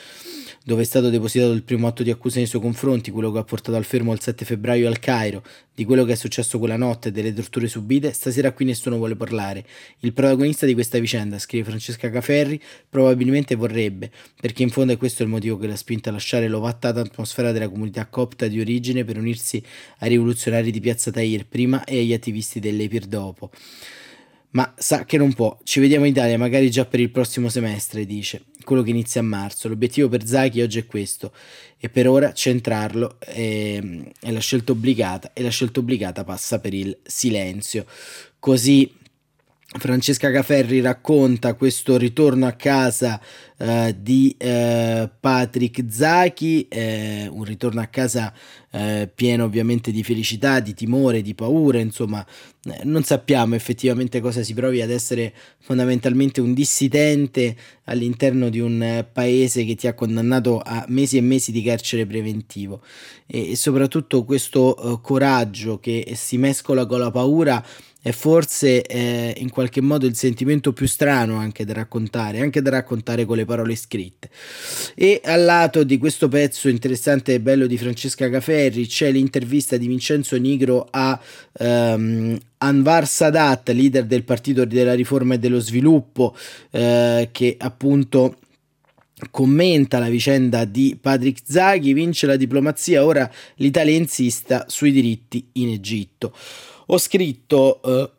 dove 0.66 0.80
è 0.80 0.84
stato 0.86 1.10
depositato 1.10 1.52
il 1.52 1.62
primo 1.62 1.86
atto 1.86 2.02
di 2.02 2.10
accusa 2.10 2.38
nei 2.38 2.46
suoi 2.46 2.62
confronti, 2.62 3.10
quello 3.10 3.30
che 3.30 3.38
ha 3.38 3.44
portato 3.44 3.76
al 3.76 3.84
fermo 3.84 4.14
il 4.14 4.20
7 4.20 4.46
febbraio 4.46 4.88
al 4.88 4.98
Cairo, 4.98 5.44
di 5.74 5.84
quello 5.84 6.04
che 6.04 6.12
è 6.12 6.14
successo 6.16 6.58
quella 6.58 6.78
notte 6.78 7.08
e 7.08 7.12
delle 7.12 7.34
torture 7.34 7.68
subite, 7.68 8.14
stasera 8.14 8.52
qui 8.52 8.64
nessuno 8.64 8.96
vuole 8.96 9.14
parlare. 9.14 9.66
Il 10.00 10.14
protagonista 10.14 10.64
di 10.64 10.72
questa 10.72 10.98
vicenda, 10.98 11.38
scrive 11.38 11.68
Francesca 11.68 12.08
Caferri, 12.08 12.58
probabilmente 12.88 13.56
vorrebbe, 13.56 14.10
perché 14.40 14.62
in 14.62 14.70
fondo 14.70 14.94
è 14.94 14.96
questo 14.96 15.22
il 15.22 15.28
motivo 15.28 15.58
che 15.58 15.66
l'ha 15.66 15.76
spinta 15.76 16.08
a 16.08 16.12
lasciare 16.14 16.48
l'ovattata 16.48 16.98
atmosfera 16.98 17.52
della 17.52 17.68
comunità 17.68 18.06
copta 18.06 18.46
di 18.46 18.58
origine 18.58 19.04
per 19.04 19.18
unirsi 19.18 19.62
ai 19.98 20.08
rivoluzionari 20.08 20.70
di 20.70 20.80
Piazza 20.80 21.10
Tahir 21.10 21.44
prima 21.46 21.84
e 21.84 21.98
agli 21.98 22.14
attivisti 22.14 22.58
dell'Epir 22.58 23.04
dopo. 23.04 23.50
Ma 24.54 24.72
sa 24.76 25.04
che 25.04 25.16
non 25.18 25.32
può. 25.32 25.58
Ci 25.64 25.80
vediamo 25.80 26.04
in 26.04 26.12
Italia, 26.12 26.38
magari 26.38 26.70
già 26.70 26.84
per 26.84 27.00
il 27.00 27.10
prossimo 27.10 27.48
semestre, 27.48 28.06
dice. 28.06 28.44
Quello 28.62 28.82
che 28.82 28.90
inizia 28.90 29.20
a 29.20 29.24
marzo. 29.24 29.68
L'obiettivo 29.68 30.08
per 30.08 30.24
Zaki 30.24 30.60
oggi 30.60 30.78
è 30.78 30.86
questo. 30.86 31.32
E 31.76 31.88
per 31.88 32.08
ora 32.08 32.32
centrarlo 32.32 33.18
è, 33.18 33.82
è 34.20 34.30
la 34.30 34.38
scelta 34.38 34.70
obbligata. 34.70 35.32
E 35.32 35.42
la 35.42 35.50
scelta 35.50 35.80
obbligata 35.80 36.22
passa 36.22 36.60
per 36.60 36.72
il 36.72 36.96
silenzio. 37.02 37.84
Così 38.38 38.92
Francesca 39.76 40.30
Caferri 40.30 40.80
racconta 40.80 41.54
questo 41.54 41.96
ritorno 41.96 42.46
a 42.46 42.52
casa 42.52 43.20
eh, 43.58 43.94
di 43.98 44.32
eh, 44.38 45.10
Patrick 45.18 45.82
Zachi, 45.90 46.68
eh, 46.68 47.28
un 47.28 47.42
ritorno 47.42 47.80
a 47.80 47.86
casa 47.86 48.32
eh, 48.70 49.10
pieno 49.12 49.44
ovviamente 49.44 49.90
di 49.90 50.04
felicità, 50.04 50.60
di 50.60 50.74
timore, 50.74 51.22
di 51.22 51.34
paura, 51.34 51.80
insomma 51.80 52.24
eh, 52.66 52.82
non 52.84 53.02
sappiamo 53.02 53.56
effettivamente 53.56 54.20
cosa 54.20 54.44
si 54.44 54.54
provi 54.54 54.80
ad 54.80 54.90
essere 54.90 55.34
fondamentalmente 55.58 56.40
un 56.40 56.54
dissidente 56.54 57.56
all'interno 57.84 58.50
di 58.50 58.60
un 58.60 58.80
eh, 58.80 59.04
paese 59.04 59.64
che 59.64 59.74
ti 59.74 59.88
ha 59.88 59.94
condannato 59.94 60.60
a 60.64 60.84
mesi 60.88 61.16
e 61.16 61.20
mesi 61.20 61.50
di 61.50 61.62
carcere 61.62 62.06
preventivo. 62.06 62.80
E, 63.26 63.50
e 63.50 63.56
soprattutto 63.56 64.24
questo 64.24 65.00
coraggio 65.02 65.80
che 65.80 66.12
si 66.14 66.38
mescola 66.38 66.86
con 66.86 67.00
la 67.00 67.10
paura 67.10 67.64
è 68.04 68.12
forse 68.12 68.82
eh, 68.82 69.32
in 69.38 69.48
qualche 69.48 69.80
modo 69.80 70.04
il 70.04 70.14
sentimento 70.14 70.74
più 70.74 70.86
strano 70.86 71.38
anche 71.38 71.64
da 71.64 71.72
raccontare, 71.72 72.40
anche 72.40 72.60
da 72.60 72.68
raccontare 72.68 73.24
con 73.24 73.38
le 73.38 73.46
parole 73.46 73.74
scritte. 73.76 74.28
E 74.94 75.22
al 75.24 75.42
lato 75.42 75.84
di 75.84 75.96
questo 75.96 76.28
pezzo 76.28 76.68
interessante 76.68 77.32
e 77.32 77.40
bello 77.40 77.66
di 77.66 77.78
Francesca 77.78 78.28
Caferri 78.28 78.86
c'è 78.86 79.10
l'intervista 79.10 79.78
di 79.78 79.86
Vincenzo 79.86 80.36
Nigro 80.36 80.86
a 80.90 81.18
um, 81.60 82.38
Anwar 82.58 83.08
Sadat, 83.08 83.70
leader 83.70 84.04
del 84.04 84.24
Partito 84.24 84.66
della 84.66 84.92
Riforma 84.92 85.34
e 85.34 85.38
dello 85.38 85.58
Sviluppo, 85.58 86.36
eh, 86.72 87.30
che 87.32 87.56
appunto 87.58 88.36
commenta 89.30 89.98
la 89.98 90.10
vicenda 90.10 90.66
di 90.66 90.98
Patrick 91.00 91.40
Zaghi, 91.42 91.94
vince 91.94 92.26
la 92.26 92.36
diplomazia, 92.36 93.02
ora 93.02 93.30
l'Italia 93.54 93.96
insista 93.96 94.66
sui 94.68 94.92
diritti 94.92 95.48
in 95.52 95.70
Egitto 95.70 96.34
ho 96.86 96.98
scritto 96.98 97.80
eh, 97.82 98.10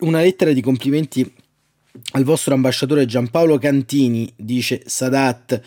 una 0.00 0.20
lettera 0.20 0.52
di 0.52 0.60
complimenti 0.60 1.32
al 2.12 2.24
vostro 2.24 2.54
ambasciatore 2.54 3.06
Giampaolo 3.06 3.58
Cantini, 3.58 4.32
dice 4.36 4.82
Sadat, 4.84 5.60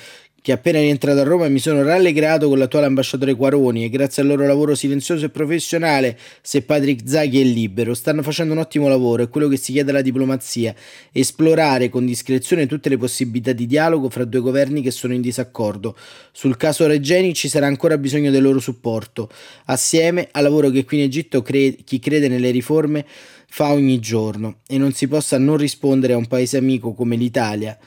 che 0.48 0.54
appena 0.54 0.80
rientrato 0.80 1.20
a 1.20 1.24
Roma 1.24 1.50
mi 1.50 1.60
sono 1.60 1.84
rallegrato 1.84 2.48
con 2.48 2.58
l'attuale 2.58 2.86
ambasciatore 2.86 3.36
Quaroni 3.36 3.84
e 3.84 3.89
grazie 3.89 4.22
al 4.22 4.30
loro 4.30 4.48
lavoro 4.48 4.75
silenzioso 4.75 5.25
e 5.25 5.30
professionale 5.30 6.18
se 6.42 6.62
Patrick 6.62 7.04
Zaghi 7.06 7.42
è 7.42 7.44
libero. 7.44 7.94
Stanno 7.94 8.24
facendo 8.24 8.54
un 8.54 8.60
ottimo 8.60 8.88
lavoro, 8.88 9.24
è 9.24 9.27
quello 9.27 9.50
che 9.50 9.58
si 9.58 9.74
chiede 9.74 9.89
alla 9.89 10.00
diplomazia, 10.00 10.74
esplorare 11.12 11.89
con 11.89 12.06
discrezione 12.06 12.66
tutte 12.66 12.88
le 12.88 12.98
possibilità 12.98 13.51
di 13.51 13.66
dialogo 13.66 14.10
fra 14.10 14.24
due 14.24 14.39
governi 14.39 14.82
che 14.82 14.89
sono 14.89 15.13
in 15.13 15.20
disaccordo. 15.20 15.98
Sul 16.32 16.56
caso 16.56 16.88
Regeni 16.88 17.34
ci 17.34 17.50
sarà 17.50 17.68
ancora 17.68 17.98
bisogno 17.98 18.32
del 18.32 18.42
loro 18.42 18.60
supporto, 18.62 19.30
assieme 19.66 20.30
al 20.32 20.44
lavoro 20.44 20.70
che 20.70 20.86
qui 20.86 21.00
in 21.00 21.04
Egitto 21.04 21.42
cre- 21.42 21.75
chi 21.84 22.00
crede 22.00 22.30
nelle 22.30 22.51
riforme 22.51 23.06
fa 23.50 23.74
ogni 23.74 24.00
giorno 24.00 24.60
e 24.66 24.77
non 24.77 24.94
si 24.94 25.10
possa 25.10 25.38
non 25.38 25.58
rispondere 25.58 26.13
a 26.13 26.18
un 26.18 26.27
paese 26.27 26.56
amico 26.56 26.94
come 26.94 27.18
l'Italia. 27.18 27.77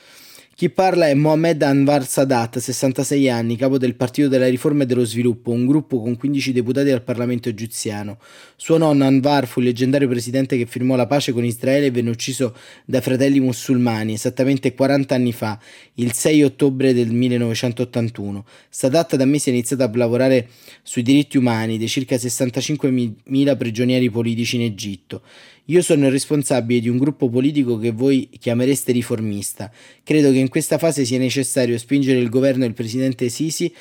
Chi 0.60 0.68
parla 0.68 1.08
è 1.08 1.14
Mohamed 1.14 1.62
Anwar 1.62 2.06
Sadat, 2.06 2.58
66 2.58 3.30
anni, 3.30 3.56
capo 3.56 3.78
del 3.78 3.94
Partito 3.94 4.28
della 4.28 4.46
Riforma 4.46 4.82
e 4.82 4.86
dello 4.86 5.06
Sviluppo, 5.06 5.52
un 5.52 5.64
gruppo 5.64 6.02
con 6.02 6.18
15 6.18 6.52
deputati 6.52 6.90
al 6.90 7.00
Parlamento 7.00 7.48
egiziano. 7.48 8.18
Suo 8.56 8.76
nonno 8.76 9.06
Anwar 9.06 9.46
fu 9.46 9.60
il 9.60 9.64
leggendario 9.64 10.06
presidente 10.06 10.58
che 10.58 10.66
firmò 10.66 10.96
la 10.96 11.06
pace 11.06 11.32
con 11.32 11.46
Israele 11.46 11.86
e 11.86 11.90
venne 11.90 12.10
ucciso 12.10 12.54
dai 12.84 13.00
fratelli 13.00 13.40
musulmani 13.40 14.12
esattamente 14.12 14.74
40 14.74 15.14
anni 15.14 15.32
fa, 15.32 15.58
il 15.94 16.12
6 16.12 16.42
ottobre 16.42 16.92
del 16.92 17.10
1981. 17.10 18.44
Sadat 18.68 19.16
da 19.16 19.24
mesi 19.24 19.48
ha 19.48 19.52
iniziato 19.52 19.82
a 19.84 19.90
lavorare 19.94 20.46
sui 20.82 21.00
diritti 21.00 21.38
umani 21.38 21.78
dei 21.78 21.88
circa 21.88 22.16
65.000 22.16 23.56
prigionieri 23.56 24.10
politici 24.10 24.56
in 24.56 24.62
Egitto. 24.64 25.22
Io 25.70 25.82
sono 25.82 26.06
il 26.06 26.10
responsabile 26.10 26.80
di 26.80 26.88
un 26.88 26.98
gruppo 26.98 27.28
politico 27.28 27.78
che 27.78 27.92
voi 27.92 28.28
chiamereste 28.40 28.90
riformista. 28.90 29.70
Credo 30.02 30.32
che 30.32 30.38
in 30.38 30.48
questa 30.48 30.78
fase 30.78 31.04
sia 31.04 31.18
necessario 31.18 31.78
spingere 31.78 32.18
il 32.18 32.28
governo 32.28 32.64
e 32.64 32.66
il 32.66 32.74
presidente 32.74 33.28
Sisi 33.28 33.72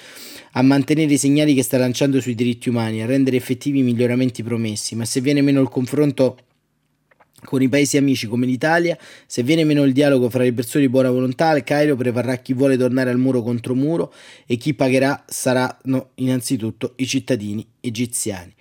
a 0.52 0.62
mantenere 0.62 1.12
i 1.12 1.18
segnali 1.18 1.56
che 1.56 1.64
sta 1.64 1.80
lanciando 1.80 2.22
sui 2.22 2.36
diritti 2.36 2.70
umani, 2.70 3.02
a 3.02 3.08
rendere 3.08 3.38
effettivi 3.38 3.80
i 3.80 3.84
miglioramenti 3.84 4.44
promessi, 4.44 4.96
ma 4.96 5.04
se 5.04 5.20
viene 5.20 5.42
meno 5.42 5.62
il 5.62 5.70
confronto 5.70 6.38
con 7.44 7.60
i 7.64 7.70
paesi 7.70 7.98
amici 7.98 8.28
come 8.28 8.46
l'Italia, 8.46 8.96
se 9.26 9.42
viene 9.42 9.64
meno 9.64 9.84
il 9.84 9.92
dialogo 9.92 10.30
fra 10.30 10.44
le 10.44 10.54
persone 10.54 10.84
di 10.84 10.92
buona 10.92 11.10
volontà, 11.10 11.56
il 11.58 11.64
Cairo 11.64 11.96
prevarrà 11.96 12.36
chi 12.36 12.54
vuole 12.54 12.78
tornare 12.78 13.10
al 13.10 13.18
muro 13.18 13.42
contro 13.42 13.74
muro 13.74 14.14
e 14.46 14.58
chi 14.58 14.76
pagherà 14.76 15.24
saranno 15.28 16.12
innanzitutto 16.16 16.94
i 16.98 17.08
cittadini 17.08 17.66
egiziani. 17.82 18.54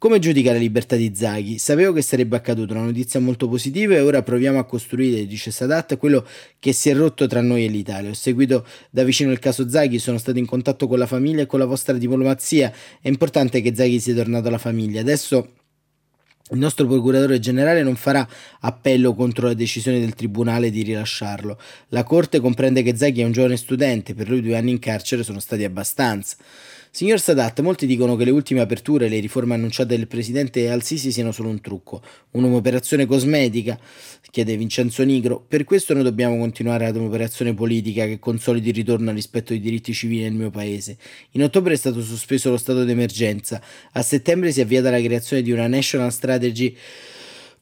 Come 0.00 0.18
giudica 0.18 0.52
la 0.52 0.58
libertà 0.58 0.96
di 0.96 1.12
Zaghi? 1.14 1.58
Sapevo 1.58 1.92
che 1.92 2.00
sarebbe 2.00 2.34
accaduto, 2.34 2.72
una 2.72 2.84
notizia 2.84 3.20
molto 3.20 3.46
positiva 3.48 3.92
e 3.92 4.00
ora 4.00 4.22
proviamo 4.22 4.58
a 4.58 4.64
costruire, 4.64 5.26
dice 5.26 5.50
Sadat, 5.50 5.98
quello 5.98 6.26
che 6.58 6.72
si 6.72 6.88
è 6.88 6.94
rotto 6.94 7.26
tra 7.26 7.42
noi 7.42 7.66
e 7.66 7.68
l'Italia. 7.68 8.08
Ho 8.08 8.14
seguito 8.14 8.66
da 8.88 9.04
vicino 9.04 9.30
il 9.30 9.38
caso 9.38 9.68
Zaghi, 9.68 9.98
sono 9.98 10.16
stato 10.16 10.38
in 10.38 10.46
contatto 10.46 10.88
con 10.88 10.98
la 10.98 11.06
famiglia 11.06 11.42
e 11.42 11.46
con 11.46 11.58
la 11.58 11.66
vostra 11.66 11.92
diplomazia. 11.98 12.72
È 12.98 13.08
importante 13.08 13.60
che 13.60 13.74
Zaghi 13.74 14.00
sia 14.00 14.14
tornato 14.14 14.48
alla 14.48 14.56
famiglia. 14.56 15.02
Adesso 15.02 15.52
il 16.52 16.58
nostro 16.58 16.86
procuratore 16.86 17.38
generale 17.38 17.82
non 17.82 17.94
farà 17.94 18.26
appello 18.60 19.14
contro 19.14 19.48
la 19.48 19.54
decisione 19.54 20.00
del 20.00 20.14
tribunale 20.14 20.70
di 20.70 20.80
rilasciarlo. 20.80 21.60
La 21.88 22.04
corte 22.04 22.40
comprende 22.40 22.82
che 22.82 22.96
Zaghi 22.96 23.20
è 23.20 23.24
un 23.24 23.32
giovane 23.32 23.58
studente, 23.58 24.14
per 24.14 24.30
lui 24.30 24.40
due 24.40 24.56
anni 24.56 24.70
in 24.70 24.78
carcere 24.78 25.22
sono 25.22 25.40
stati 25.40 25.62
abbastanza. 25.62 26.36
Signor 26.92 27.20
Sadat, 27.20 27.60
molti 27.60 27.86
dicono 27.86 28.16
che 28.16 28.24
le 28.24 28.32
ultime 28.32 28.60
aperture 28.60 29.06
e 29.06 29.08
le 29.08 29.20
riforme 29.20 29.54
annunciate 29.54 29.96
del 29.96 30.08
presidente 30.08 30.68
Al-Sisi 30.68 31.12
siano 31.12 31.30
solo 31.30 31.48
un 31.48 31.60
trucco, 31.60 32.02
un'operazione 32.32 33.06
cosmetica, 33.06 33.78
chiede 34.28 34.56
Vincenzo 34.56 35.04
Nigro. 35.04 35.40
Per 35.46 35.62
questo 35.62 35.94
noi 35.94 36.02
dobbiamo 36.02 36.36
continuare 36.36 36.86
ad 36.86 36.96
un'operazione 36.96 37.54
politica 37.54 38.06
che 38.06 38.18
consolidi 38.18 38.70
il 38.70 38.74
ritorno 38.74 39.10
al 39.10 39.14
rispetto 39.14 39.52
dei 39.52 39.60
diritti 39.60 39.94
civili 39.94 40.22
nel 40.22 40.32
mio 40.32 40.50
paese. 40.50 40.98
In 41.32 41.44
ottobre 41.44 41.74
è 41.74 41.76
stato 41.76 42.02
sospeso 42.02 42.50
lo 42.50 42.56
stato 42.56 42.82
d'emergenza, 42.82 43.62
a 43.92 44.02
settembre 44.02 44.50
si 44.50 44.58
è 44.58 44.64
avviata 44.64 44.90
la 44.90 45.00
creazione 45.00 45.42
di 45.42 45.52
una 45.52 45.68
National 45.68 46.12
Strategy 46.12 46.76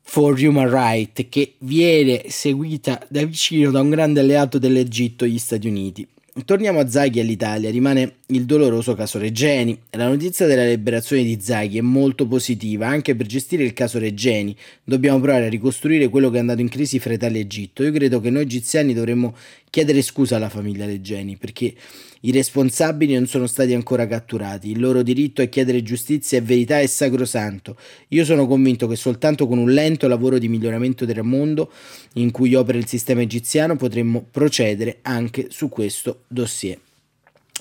for 0.01 0.41
Human 0.41 0.71
Rights 0.71 1.27
che 1.29 1.57
viene 1.59 2.25
seguita 2.29 3.07
da 3.11 3.23
vicino 3.27 3.71
da 3.71 3.83
un 3.83 3.91
grande 3.91 4.21
alleato 4.21 4.59
dell'Egitto, 4.59 5.27
gli 5.27 5.39
Stati 5.39 5.69
Uniti. 5.69 6.09
Torniamo 6.45 6.79
a 6.79 6.89
Zaghi 6.89 7.19
e 7.19 7.23
all'Italia, 7.23 7.71
rimane 7.71 8.19
il 8.27 8.45
doloroso 8.45 8.95
caso 8.95 9.19
Reggeni. 9.19 9.79
La 9.91 10.07
notizia 10.07 10.47
della 10.47 10.65
liberazione 10.65 11.25
di 11.25 11.39
Zaghi 11.41 11.79
è 11.79 11.81
molto 11.81 12.27
positiva, 12.29 12.87
anche 12.87 13.17
per 13.17 13.27
gestire 13.27 13.65
il 13.65 13.73
caso 13.73 13.99
Reggeni. 13.99 14.55
Dobbiamo 14.85 15.19
provare 15.21 15.47
a 15.47 15.49
ricostruire 15.49 16.09
quello 16.09 16.31
che 16.31 16.37
è 16.37 16.41
andato 16.41 16.61
in 16.61 16.69
crisi 16.69 16.99
fra 17.01 17.13
Italia 17.13 17.39
e 17.39 17.43
Egitto. 17.43 17.83
Io 17.83 17.93
credo 17.93 18.21
che 18.21 18.31
noi 18.31 18.43
egiziani 18.43 18.95
dovremmo 18.95 19.35
chiedere 19.69 20.01
scusa 20.01 20.37
alla 20.37 20.49
famiglia 20.49 20.87
Reggeni, 20.87 21.37
perché 21.37 21.75
i 22.21 22.33
responsabili 22.33 23.15
non 23.15 23.27
sono 23.27 23.47
stati 23.47 23.75
ancora 23.75 24.07
catturati. 24.07 24.71
Il 24.71 24.81
loro 24.81 25.03
diritto 25.03 25.43
a 25.43 25.47
chiedere 25.47 25.83
giustizia 25.83 26.39
e 26.39 26.43
verità 26.43 26.81
è 26.81 26.87
sacrosanto. 26.87 27.77
Io 28.09 28.25
sono 28.25 28.47
convinto 28.47 28.87
che 28.87 28.97
soltanto 28.97 29.47
con 29.47 29.59
un 29.59 29.71
lento 29.71 30.09
lavoro 30.09 30.39
di 30.39 30.49
miglioramento 30.49 31.05
del 31.05 31.23
mondo 31.23 31.71
in 32.15 32.31
cui 32.31 32.55
opera 32.55 32.79
il 32.79 32.87
sistema 32.87 33.21
egiziano 33.21 33.77
potremmo 33.77 34.27
procedere 34.31 34.99
anche 35.03 35.47
su 35.51 35.69
questo 35.69 36.23
dossier. 36.27 36.79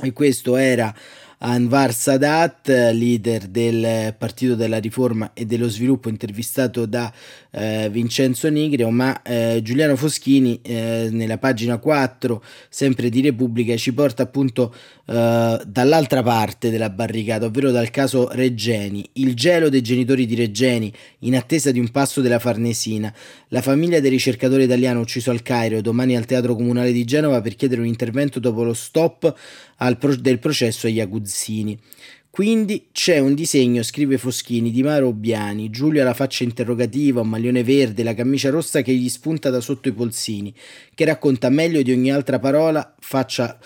E 0.01 0.13
questo 0.13 0.55
era 0.55 0.93
Anwar 1.39 1.94
Sadat, 1.94 2.67
leader 2.94 3.46
del 3.46 4.15
Partito 4.17 4.56
della 4.56 4.79
Riforma 4.79 5.32
e 5.34 5.46
dello 5.46 5.70
Sviluppo, 5.70 6.10
intervistato 6.10 6.88
da 6.88 7.13
eh, 7.51 7.89
Vincenzo 7.91 8.50
Nigrio, 8.50 8.89
ma 8.89 9.22
eh, 9.22 9.60
Giuliano 9.62 9.96
Foschini 9.96 10.60
eh, 10.63 11.10
nella 11.12 11.38
pagina 11.38 11.77
4, 11.77 12.44
sempre 12.70 13.10
di 13.10 13.22
Repubblica, 13.22 13.77
ci 13.77 13.94
porta 13.94 14.24
appunto 14.24 14.74
eh, 15.06 15.62
dall'altra 15.63 16.24
parte 16.24 16.72
della 16.72 16.89
barricata, 16.89 17.46
ovvero 17.46 17.70
dal 17.70 17.91
caso 17.91 18.29
Reggeni, 18.32 19.08
il 19.13 19.36
gelo 19.36 19.70
dei 19.70 19.82
genitori 19.82 20.25
di 20.25 20.34
Reggeni 20.34 20.91
in 21.20 21.36
attesa 21.36 21.70
di 21.70 21.79
un 21.79 21.89
passo 21.89 22.22
della 22.22 22.39
Farnesina, 22.39 23.13
la 23.50 23.62
famiglia 23.62 24.00
del 24.00 24.12
ricercatore 24.12 24.63
italiano 24.63 25.01
ucciso 25.01 25.29
al 25.29 25.44
Cairo 25.44 25.82
domani 25.82 26.17
al 26.17 26.25
Teatro 26.25 26.56
Comunale 26.56 26.91
di 26.91 27.06
Genova 27.06 27.41
per 27.41 27.56
chiedere 27.56 27.82
un 27.82 27.88
intervento 27.88 28.39
dopo 28.39 28.63
lo 28.63 28.74
stop 28.74 29.34
pro- 29.98 30.15
del 30.15 30.39
processo 30.39 30.88
agli 30.88 31.00
aguzzini. 31.00 31.25
Quindi 32.29 32.89
c'è 32.91 33.17
un 33.17 33.34
disegno, 33.34 33.81
scrive 33.81 34.19
Foschini, 34.19 34.69
di 34.69 34.84
Maro 34.84 35.12
Biani, 35.12 35.72
Giulio 35.72 36.01
ha 36.01 36.05
la 36.05 36.13
faccia 36.13 36.43
interrogativa, 36.43 37.22
un 37.22 37.29
maglione 37.29 37.63
verde, 37.63 38.03
la 38.03 38.13
camicia 38.13 38.51
rossa 38.51 38.81
che 38.81 38.93
gli 38.93 39.10
spunta 39.10 39.50
da 39.50 39.60
sotto 39.60 39.88
i 39.88 39.91
polsini, 39.91 40.53
che 40.93 41.05
racconta 41.05 41.50
meglio 41.50 41.81
di 41.81 41.91
ogni 41.91 42.12
altra 42.12 42.38
parola, 42.38 42.93
faccia 43.00 43.57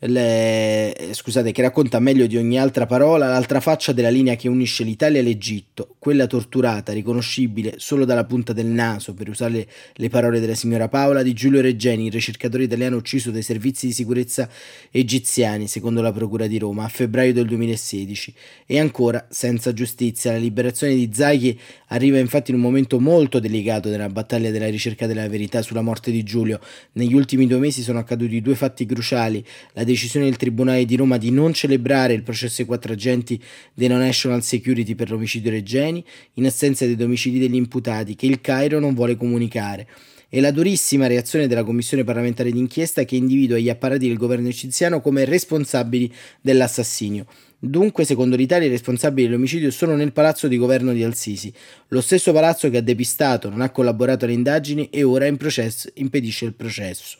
le, 0.00 1.10
scusate, 1.10 1.50
che 1.50 1.62
racconta 1.62 1.98
meglio 1.98 2.26
di 2.26 2.36
ogni 2.36 2.56
altra 2.56 2.86
parola 2.86 3.26
l'altra 3.26 3.58
faccia 3.58 3.92
della 3.92 4.10
linea 4.10 4.36
che 4.36 4.48
unisce 4.48 4.84
l'Italia 4.84 5.18
e 5.18 5.22
l'Egitto, 5.22 5.96
quella 5.98 6.28
torturata, 6.28 6.92
riconoscibile 6.92 7.74
solo 7.78 8.04
dalla 8.04 8.24
punta 8.24 8.52
del 8.52 8.66
naso, 8.66 9.12
per 9.14 9.28
usare 9.28 9.66
le 9.94 10.08
parole 10.08 10.38
della 10.38 10.54
signora 10.54 10.88
Paola, 10.88 11.22
di 11.22 11.32
Giulio 11.32 11.60
Reggeni, 11.60 12.06
il 12.06 12.12
ricercatore 12.12 12.62
italiano 12.62 12.96
ucciso 12.96 13.32
dai 13.32 13.42
servizi 13.42 13.88
di 13.88 13.92
sicurezza 13.92 14.48
egiziani, 14.92 15.66
secondo 15.66 16.00
la 16.00 16.12
Procura 16.12 16.46
di 16.46 16.58
Roma, 16.58 16.84
a 16.84 16.88
febbraio 16.88 17.32
del 17.32 17.46
2016. 17.46 18.34
E 18.66 18.78
ancora, 18.78 19.26
senza 19.30 19.72
giustizia, 19.72 20.30
la 20.30 20.38
liberazione 20.38 20.94
di 20.94 21.10
Zaghi 21.12 21.58
arriva 21.88 22.18
infatti 22.18 22.52
in 22.52 22.56
un 22.58 22.62
momento 22.62 23.00
molto 23.00 23.40
delicato 23.40 23.88
della 23.88 24.08
battaglia 24.08 24.52
della 24.52 24.68
ricerca 24.68 25.06
della 25.06 25.28
verità 25.28 25.60
sulla 25.62 25.82
morte 25.82 26.12
di 26.12 26.22
Giulio. 26.22 26.60
Negli 26.92 27.14
ultimi 27.14 27.48
due 27.48 27.58
mesi 27.58 27.82
sono 27.82 27.98
accaduti 27.98 28.40
due 28.40 28.54
fatti 28.54 28.86
cruciali, 28.86 29.44
la 29.72 29.86
decisione 29.88 30.26
del 30.26 30.36
Tribunale 30.36 30.84
di 30.84 30.96
Roma 30.96 31.16
di 31.16 31.30
non 31.30 31.52
celebrare 31.52 32.12
il 32.12 32.22
processo 32.22 32.60
ai 32.60 32.66
quattro 32.68 32.92
agenti 32.92 33.40
della 33.74 33.96
National 33.96 34.42
Security 34.42 34.94
per 34.94 35.10
l'omicidio 35.10 35.50
Reggeni, 35.50 36.04
in 36.34 36.46
assenza 36.46 36.84
dei 36.84 36.96
domicili 36.96 37.38
degli 37.38 37.56
imputati, 37.56 38.14
che 38.14 38.26
il 38.26 38.40
Cairo 38.40 38.78
non 38.78 38.94
vuole 38.94 39.16
comunicare 39.16 39.88
e 40.28 40.40
la 40.40 40.50
durissima 40.50 41.06
reazione 41.06 41.46
della 41.46 41.64
Commissione 41.64 42.04
parlamentare 42.04 42.52
d'inchiesta 42.52 43.04
che 43.04 43.16
individua 43.16 43.58
gli 43.58 43.70
apparati 43.70 44.08
del 44.08 44.18
governo 44.18 44.48
egiziano 44.48 45.00
come 45.00 45.24
responsabili 45.24 46.12
dell'assassinio. 46.40 47.26
Dunque, 47.58 48.04
secondo 48.04 48.36
l'Italia, 48.36 48.68
i 48.68 48.70
responsabili 48.70 49.26
dell'omicidio 49.26 49.70
sono 49.70 49.96
nel 49.96 50.12
palazzo 50.12 50.46
di 50.46 50.56
governo 50.56 50.92
di 50.92 51.02
Al-Sisi, 51.02 51.52
lo 51.88 52.00
stesso 52.00 52.32
palazzo 52.32 52.70
che 52.70 52.76
ha 52.76 52.82
depistato, 52.82 53.48
non 53.48 53.62
ha 53.62 53.70
collaborato 53.70 54.26
alle 54.26 54.34
indagini 54.34 54.90
e 54.90 55.02
ora 55.02 55.26
impedisce 55.26 56.44
il 56.44 56.54
processo. 56.54 57.18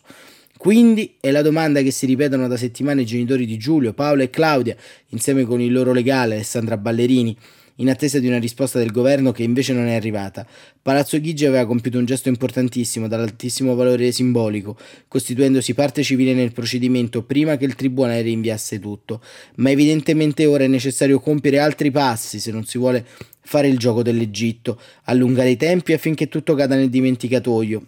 Quindi 0.59 1.15
è 1.21 1.31
la 1.31 1.41
domanda 1.41 1.83
che 1.83 1.93
si 1.93 2.05
ripetono 2.05 2.49
da 2.49 2.57
settimane 2.57 3.03
i 3.03 3.07
genitori 3.07 3.47
di 3.47 3.57
Giulio, 3.57 3.93
Paolo 3.93 4.23
e 4.23 4.29
Claudia, 4.29 4.75
insieme 5.11 5.45
con 5.45 5.61
il 5.61 5.71
loro 5.71 5.93
legale 5.93 6.35
Alessandra 6.35 6.77
Ballerini, 6.77 7.35
in 7.77 7.89
attesa 7.89 8.19
di 8.19 8.27
una 8.27 8.41
risposta 8.41 8.81
del 8.81 8.91
governo 8.91 9.31
che 9.31 9.45
invece 9.45 9.73
non 9.73 9.87
è 9.87 9.95
arrivata. 9.95 10.45
Palazzo 10.83 11.21
Chigi 11.21 11.47
aveva 11.47 11.65
compiuto 11.65 11.99
un 11.99 12.07
gesto 12.07 12.29
importantissimo, 12.29 13.07
dall'altissimo 13.07 13.77
valore 13.77 14.11
simbolico, 14.11 14.77
costituendosi 15.07 15.75
parte 15.75 16.03
civile 16.03 16.35
nel 16.35 16.51
procedimento 16.51 17.23
prima 17.23 17.57
che 17.57 17.65
il 17.65 17.77
tribunale 17.77 18.23
rinviasse 18.23 18.81
tutto. 18.81 19.23
Ma 19.59 19.71
evidentemente 19.71 20.45
ora 20.45 20.65
è 20.65 20.69
necessario 20.69 21.21
compiere 21.21 21.61
altri 21.61 21.93
passi 21.93 22.41
se 22.41 22.51
non 22.51 22.65
si 22.65 22.79
vuole 22.79 23.07
fare 23.43 23.69
il 23.69 23.79
gioco 23.79 24.03
dell'Egitto, 24.03 24.81
allungare 25.05 25.51
i 25.51 25.57
tempi 25.57 25.93
affinché 25.93 26.27
tutto 26.27 26.57
cada 26.57 26.75
nel 26.75 26.91
dimenticatoio 26.91 27.83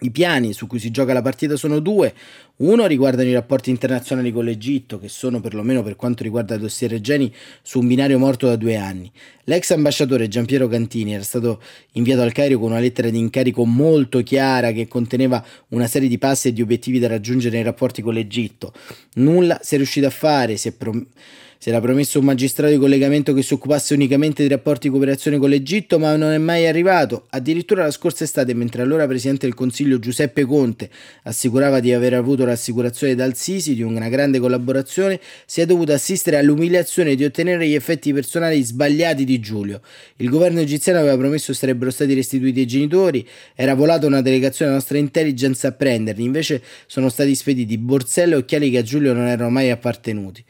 i 0.00 0.10
piani 0.10 0.52
su 0.52 0.66
cui 0.66 0.80
si 0.80 0.90
gioca 0.90 1.12
la 1.12 1.22
partita 1.22 1.56
sono 1.56 1.78
due. 1.78 2.12
Uno 2.56 2.86
riguardano 2.86 3.28
i 3.28 3.32
rapporti 3.32 3.70
internazionali 3.70 4.32
con 4.32 4.44
l'Egitto, 4.44 4.98
che 4.98 5.08
sono, 5.08 5.40
perlomeno 5.40 5.82
per 5.82 5.96
quanto 5.96 6.22
riguarda 6.22 6.54
il 6.54 6.60
dossier 6.60 6.90
Regeni, 6.90 7.32
su 7.62 7.80
un 7.80 7.86
binario 7.86 8.18
morto 8.18 8.46
da 8.46 8.56
due 8.56 8.76
anni. 8.76 9.10
L'ex 9.44 9.70
ambasciatore 9.70 10.28
Giampiero 10.28 10.68
Cantini 10.68 11.14
era 11.14 11.22
stato 11.22 11.62
inviato 11.92 12.22
al 12.22 12.32
Cairo 12.32 12.58
con 12.58 12.70
una 12.70 12.80
lettera 12.80 13.10
di 13.10 13.18
incarico 13.18 13.64
molto 13.64 14.22
chiara 14.22 14.72
che 14.72 14.88
conteneva 14.88 15.44
una 15.68 15.86
serie 15.86 16.08
di 16.08 16.18
passi 16.18 16.48
e 16.48 16.52
di 16.52 16.62
obiettivi 16.62 16.98
da 16.98 17.08
raggiungere 17.08 17.54
nei 17.54 17.64
rapporti 17.64 18.02
con 18.02 18.14
l'Egitto. 18.14 18.72
Nulla 19.14 19.58
si 19.62 19.74
è 19.74 19.76
riuscito 19.76 20.06
a 20.06 20.10
fare, 20.10 20.56
si 20.56 20.68
è 20.68 20.72
promesso 20.72 21.42
si 21.64 21.70
era 21.70 21.80
promesso 21.80 22.18
un 22.18 22.26
magistrato 22.26 22.74
di 22.74 22.78
collegamento 22.78 23.32
che 23.32 23.40
si 23.40 23.54
occupasse 23.54 23.94
unicamente 23.94 24.42
di 24.42 24.50
rapporti 24.50 24.88
di 24.88 24.90
cooperazione 24.90 25.38
con 25.38 25.48
l'Egitto, 25.48 25.98
ma 25.98 26.14
non 26.14 26.32
è 26.32 26.36
mai 26.36 26.66
arrivato. 26.66 27.24
Addirittura 27.30 27.84
la 27.84 27.90
scorsa 27.90 28.24
estate, 28.24 28.52
mentre 28.52 28.82
allora 28.82 29.06
Presidente 29.06 29.46
del 29.46 29.54
Consiglio 29.54 29.98
Giuseppe 29.98 30.44
Conte 30.44 30.90
assicurava 31.22 31.80
di 31.80 31.94
aver 31.94 32.12
avuto 32.12 32.44
l'assicurazione 32.44 33.14
dal 33.14 33.34
Sisi 33.34 33.74
di 33.74 33.80
una 33.80 34.10
grande 34.10 34.40
collaborazione, 34.40 35.18
si 35.46 35.62
è 35.62 35.64
dovuto 35.64 35.94
assistere 35.94 36.36
all'umiliazione 36.36 37.14
di 37.14 37.24
ottenere 37.24 37.66
gli 37.66 37.72
effetti 37.72 38.12
personali 38.12 38.62
sbagliati 38.62 39.24
di 39.24 39.40
Giulio. 39.40 39.80
Il 40.16 40.28
governo 40.28 40.60
egiziano 40.60 40.98
aveva 40.98 41.16
promesso 41.16 41.54
sarebbero 41.54 41.90
stati 41.90 42.12
restituiti 42.12 42.60
ai 42.60 42.66
genitori, 42.66 43.26
era 43.54 43.72
volata 43.72 44.06
una 44.06 44.20
delegazione 44.20 44.70
della 44.70 44.82
nostra 44.82 44.98
intelligence 44.98 45.66
a 45.66 45.72
prenderli, 45.72 46.24
invece 46.24 46.60
sono 46.86 47.08
stati 47.08 47.34
spediti 47.34 47.78
borselli 47.78 48.34
e 48.34 48.36
occhiali 48.36 48.68
che 48.68 48.76
a 48.76 48.82
Giulio 48.82 49.14
non 49.14 49.28
erano 49.28 49.48
mai 49.48 49.70
appartenuti. 49.70 50.44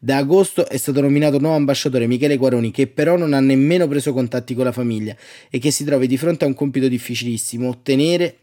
Da 0.00 0.18
agosto 0.18 0.68
è 0.68 0.76
stato 0.76 1.00
nominato 1.00 1.38
nuovo 1.40 1.56
ambasciatore 1.56 2.06
Michele 2.06 2.36
Guaroni, 2.36 2.70
che 2.70 2.86
però 2.86 3.16
non 3.16 3.32
ha 3.32 3.40
nemmeno 3.40 3.88
preso 3.88 4.12
contatti 4.12 4.54
con 4.54 4.64
la 4.64 4.72
famiglia 4.72 5.16
e 5.50 5.58
che 5.58 5.72
si 5.72 5.82
trova 5.84 6.06
di 6.06 6.16
fronte 6.16 6.44
a 6.44 6.46
un 6.46 6.54
compito 6.54 6.86
difficilissimo, 6.86 7.68
ottenere 7.68 8.36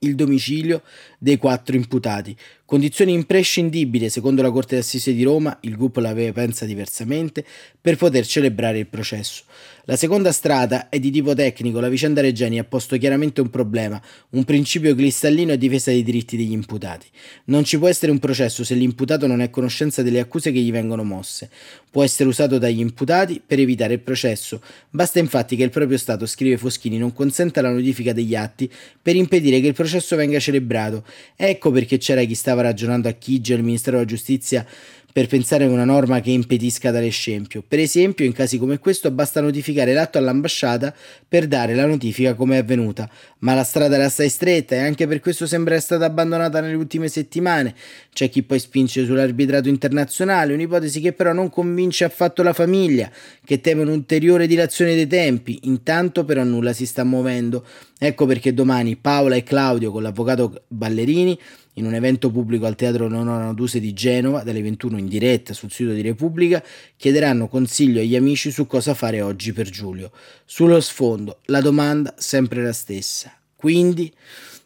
il 0.00 0.14
domicilio 0.14 0.82
dei 1.18 1.36
quattro 1.36 1.76
imputati. 1.76 2.36
Condizione 2.64 3.12
imprescindibile, 3.12 4.08
secondo 4.08 4.42
la 4.42 4.50
Corte 4.50 4.74
d'Assise 4.74 5.14
di 5.14 5.22
Roma, 5.22 5.56
il 5.60 5.76
gruppo 5.76 6.00
la 6.00 6.12
pensa 6.12 6.64
diversamente, 6.64 7.44
per 7.80 7.96
poter 7.96 8.26
celebrare 8.26 8.78
il 8.80 8.88
processo. 8.88 9.44
La 9.88 9.94
seconda 9.94 10.32
strada 10.32 10.88
è 10.88 10.98
di 10.98 11.12
tipo 11.12 11.32
tecnico, 11.32 11.78
la 11.78 11.88
vicenda 11.88 12.20
Regeni 12.20 12.58
ha 12.58 12.64
posto 12.64 12.98
chiaramente 12.98 13.40
un 13.40 13.50
problema, 13.50 14.02
un 14.30 14.42
principio 14.42 14.96
cristallino 14.96 15.52
a 15.52 15.56
difesa 15.56 15.92
dei 15.92 16.02
diritti 16.02 16.36
degli 16.36 16.50
imputati. 16.50 17.06
Non 17.44 17.62
ci 17.62 17.78
può 17.78 17.86
essere 17.86 18.10
un 18.10 18.18
processo 18.18 18.64
se 18.64 18.74
l'imputato 18.74 19.28
non 19.28 19.40
è 19.40 19.44
a 19.44 19.48
conoscenza 19.48 20.02
delle 20.02 20.18
accuse 20.18 20.50
che 20.50 20.58
gli 20.58 20.72
vengono 20.72 21.04
mosse. 21.04 21.48
Può 21.88 22.02
essere 22.02 22.28
usato 22.28 22.58
dagli 22.58 22.80
imputati 22.80 23.40
per 23.46 23.60
evitare 23.60 23.94
il 23.94 24.00
processo. 24.00 24.60
Basta 24.90 25.20
infatti 25.20 25.54
che 25.54 25.62
il 25.62 25.70
proprio 25.70 25.98
Stato, 25.98 26.26
scrive 26.26 26.56
Foschini, 26.56 26.98
non 26.98 27.12
consenta 27.12 27.62
la 27.62 27.70
notifica 27.70 28.12
degli 28.12 28.34
atti 28.34 28.68
per 29.00 29.14
impedire 29.14 29.60
che 29.60 29.68
il 29.68 29.74
processo 29.74 30.16
venga 30.16 30.40
celebrato. 30.40 31.04
Ecco 31.34 31.70
perché 31.70 31.98
c'era 31.98 32.22
chi 32.24 32.34
stava 32.34 32.62
ragionando 32.62 33.08
a 33.08 33.12
Chigi 33.12 33.52
al 33.52 33.62
Ministero 33.62 33.96
della 33.96 34.08
Giustizia 34.08 34.66
per 35.16 35.28
pensare 35.28 35.64
a 35.64 35.70
una 35.70 35.86
norma 35.86 36.20
che 36.20 36.30
impedisca 36.30 36.92
tale 36.92 37.08
scempio. 37.08 37.64
Per 37.66 37.78
esempio, 37.78 38.26
in 38.26 38.32
casi 38.32 38.58
come 38.58 38.78
questo 38.78 39.10
basta 39.10 39.40
notificare 39.40 39.94
l'atto 39.94 40.18
all'ambasciata 40.18 40.94
per 41.26 41.46
dare 41.46 41.74
la 41.74 41.86
notifica 41.86 42.34
come 42.34 42.56
è 42.56 42.58
avvenuta, 42.58 43.08
ma 43.38 43.54
la 43.54 43.64
strada 43.64 43.94
era 43.94 44.04
assai 44.04 44.28
stretta 44.28 44.74
e 44.74 44.80
anche 44.80 45.06
per 45.06 45.20
questo 45.20 45.46
sembra 45.46 45.80
stata 45.80 46.04
abbandonata 46.04 46.60
nelle 46.60 46.74
ultime 46.74 47.08
settimane. 47.08 47.74
C'è 48.12 48.28
chi 48.28 48.42
poi 48.42 48.58
spinge 48.58 49.06
sull'arbitrato 49.06 49.70
internazionale, 49.70 50.52
un'ipotesi 50.52 51.00
che 51.00 51.14
però 51.14 51.32
non 51.32 51.48
convince 51.48 52.04
affatto 52.04 52.42
la 52.42 52.52
famiglia, 52.52 53.10
che 53.42 53.62
teme 53.62 53.80
un'ulteriore 53.80 54.46
dilazione 54.46 54.94
dei 54.94 55.06
tempi. 55.06 55.60
Intanto 55.62 56.26
però 56.26 56.44
nulla 56.44 56.74
si 56.74 56.84
sta 56.84 57.04
muovendo. 57.04 57.64
Ecco 57.98 58.26
perché 58.26 58.52
domani 58.52 58.96
Paola 58.96 59.36
e 59.36 59.42
Claudio 59.42 59.90
con 59.92 60.02
l'avvocato 60.02 60.64
Ballerini 60.68 61.38
in 61.78 61.86
un 61.86 61.94
evento 61.94 62.30
pubblico 62.30 62.66
al 62.66 62.74
Teatro 62.74 63.08
Leonora 63.08 63.52
Duse 63.52 63.80
di 63.80 63.92
Genova, 63.92 64.42
dalle 64.42 64.62
21 64.62 64.98
in 64.98 65.08
diretta 65.08 65.52
sul 65.52 65.70
sito 65.70 65.92
di 65.92 66.00
Repubblica, 66.00 66.62
chiederanno 66.96 67.48
consiglio 67.48 68.00
agli 68.00 68.16
amici 68.16 68.50
su 68.50 68.66
cosa 68.66 68.94
fare 68.94 69.20
oggi 69.20 69.52
per 69.52 69.68
Giulio. 69.68 70.10
Sullo 70.44 70.80
sfondo, 70.80 71.40
la 71.46 71.60
domanda 71.60 72.14
sempre 72.16 72.62
la 72.62 72.72
stessa. 72.72 73.32
Quindi, 73.54 74.12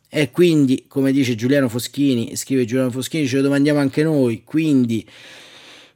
e 0.09 0.31
quindi, 0.31 0.85
come 0.87 1.11
dice 1.11 1.35
Giuliano 1.35 1.69
Foschini, 1.69 2.37
scrive 2.37 2.65
Giuliano 2.65 2.91
Foschini, 2.91 3.27
ce 3.27 3.37
lo 3.37 3.43
domandiamo 3.43 3.81
anche 3.81 4.03
noi, 4.05 4.43
quindi, 4.45 5.05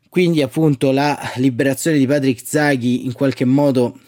quindi 0.09 0.43
appunto 0.43 0.91
la 0.91 1.19
liberazione 1.37 1.99
di 1.99 2.07
Patrick 2.07 2.45
Zaghi 2.45 3.05
in 3.05 3.13
qualche 3.13 3.45
modo 3.45 3.99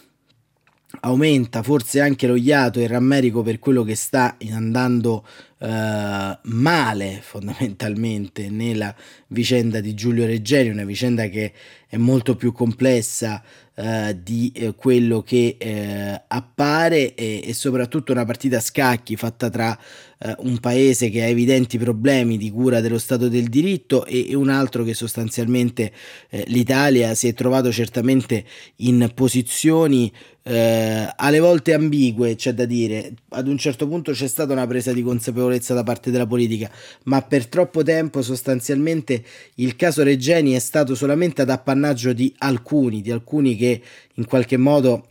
aumenta 1.01 1.63
forse 1.63 1.99
anche 1.99 2.27
lo 2.27 2.35
iato 2.35 2.79
e 2.79 2.83
il 2.83 2.89
rammerico 2.89 3.41
per 3.41 3.59
quello 3.59 3.83
che 3.83 3.95
sta 3.95 4.37
andando 4.49 5.25
eh, 5.59 6.37
male 6.41 7.19
fondamentalmente 7.21 8.49
nella 8.49 8.93
vicenda 9.27 9.79
di 9.79 9.93
Giulio 9.93 10.25
Reggeni, 10.25 10.69
una 10.69 10.85
vicenda 10.85 11.27
che 11.27 11.53
è 11.87 11.97
molto 11.97 12.35
più 12.35 12.51
complessa 12.51 13.41
eh, 13.73 14.17
di 14.21 14.51
eh, 14.55 14.73
quello 14.75 15.21
che 15.21 15.55
eh, 15.57 16.21
appare 16.27 17.15
e, 17.15 17.41
e, 17.43 17.53
soprattutto 17.53 18.11
una 18.11 18.25
partita 18.25 18.57
a 18.57 18.61
scacchi 18.61 19.15
fatta 19.15 19.49
tra 19.49 19.77
eh, 20.19 20.35
un 20.39 20.57
paese 20.59 21.09
che 21.09 21.23
ha 21.23 21.27
evidenti 21.27 21.77
problemi 21.77 22.37
di 22.37 22.51
cura 22.51 22.81
dello 22.81 22.97
Stato 22.97 23.27
del 23.27 23.47
diritto 23.47 24.05
e, 24.05 24.29
e 24.29 24.35
un 24.35 24.49
altro 24.49 24.83
che 24.83 24.93
sostanzialmente 24.93 25.91
eh, 26.29 26.43
l'Italia 26.47 27.13
si 27.15 27.27
è 27.27 27.33
trovato 27.33 27.71
certamente 27.71 28.43
in 28.77 29.11
posizioni 29.13 30.11
eh, 30.43 31.13
alle 31.15 31.39
volte 31.39 31.73
ambigue, 31.73 32.35
c'è 32.35 32.53
da 32.53 32.65
dire, 32.65 33.13
ad 33.29 33.47
un 33.47 33.57
certo 33.57 33.85
punto 33.87 34.13
c'è 34.13 34.27
stata 34.27 34.53
una 34.53 34.65
presa 34.65 34.93
di 34.93 35.03
consapevolezza 35.03 35.73
da 35.73 35.83
parte 35.83 36.09
della 36.09 36.25
politica, 36.25 36.71
ma 37.03 37.21
per 37.21 37.47
troppo 37.47 37.83
tempo 37.83 38.21
sostanzialmente 38.21 39.23
il 39.55 39.75
caso 39.75 40.03
Regeni 40.03 40.53
è 40.53 40.59
stato 40.59 40.95
solamente 40.95 41.41
ad 41.41 41.49
appannaggio 41.49 42.13
di 42.13 42.33
alcuni, 42.37 43.01
di 43.01 43.11
alcuni 43.11 43.57
che 43.57 43.81
in 44.15 44.25
qualche 44.25 44.55
modo 44.55 45.09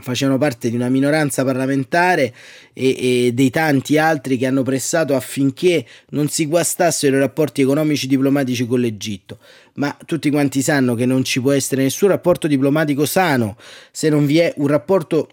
facevano 0.00 0.38
parte 0.38 0.70
di 0.70 0.76
una 0.76 0.88
minoranza 0.88 1.44
parlamentare 1.44 2.34
e, 2.72 3.26
e, 3.26 3.32
dei 3.32 3.50
tanti 3.50 3.98
altri 3.98 4.36
che 4.36 4.46
hanno 4.46 4.62
pressato 4.62 5.14
affinché 5.14 5.84
non 6.10 6.28
si 6.28 6.46
guastassero 6.46 7.16
i 7.16 7.20
rapporti 7.20 7.62
economici 7.62 8.06
diplomatici 8.06 8.66
con 8.66 8.80
l'Egitto. 8.80 9.38
Ma 9.74 9.96
tutti 10.06 10.30
quanti 10.30 10.62
sanno 10.62 10.94
che 10.94 11.06
non 11.06 11.24
ci 11.24 11.40
può 11.40 11.52
essere 11.52 11.82
nessun 11.82 12.08
rapporto 12.08 12.46
diplomatico 12.46 13.06
sano 13.06 13.56
se 13.90 14.08
non 14.08 14.26
vi 14.26 14.38
è 14.38 14.52
un 14.56 14.66
rapporto 14.66 15.28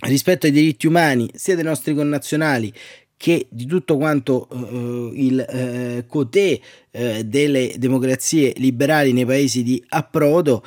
rispetto 0.00 0.46
ai 0.46 0.52
diritti 0.52 0.86
umani 0.86 1.30
sia 1.34 1.54
dei 1.54 1.64
nostri 1.64 1.94
connazionali 1.94 2.72
che 3.16 3.46
di 3.48 3.66
tutto 3.66 3.96
quanto 3.96 4.48
uh, 4.50 5.12
il 5.14 5.46
uh, 5.48 6.06
cotè 6.06 6.60
uh, 6.90 7.22
delle 7.22 7.74
democrazie 7.78 8.52
liberali 8.56 9.12
nei 9.12 9.24
paesi 9.24 9.62
di 9.62 9.82
approdo 9.88 10.62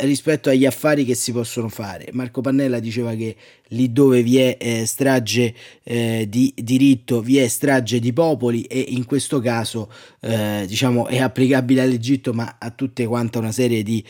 rispetto 0.00 0.50
agli 0.50 0.66
affari 0.66 1.04
che 1.04 1.14
si 1.14 1.32
possono 1.32 1.68
fare. 1.68 2.08
Marco 2.12 2.40
Pannella 2.40 2.78
diceva 2.78 3.14
che 3.14 3.36
lì 3.68 3.92
dove 3.92 4.22
vi 4.22 4.38
è 4.38 4.56
eh, 4.58 4.86
strage 4.86 5.54
eh, 5.82 6.26
di 6.28 6.52
diritto 6.54 7.22
vi 7.22 7.38
è 7.38 7.48
strage 7.48 8.00
di 8.00 8.12
popoli 8.12 8.62
e 8.64 8.80
in 8.80 9.06
questo 9.06 9.40
caso 9.40 9.90
eh, 10.20 10.64
diciamo 10.66 11.06
è 11.06 11.18
applicabile 11.18 11.80
all'Egitto 11.80 12.34
ma 12.34 12.56
a 12.58 12.70
tutte 12.70 13.06
quante 13.06 13.38
una 13.38 13.52
serie 13.52 13.82
di 13.82 14.04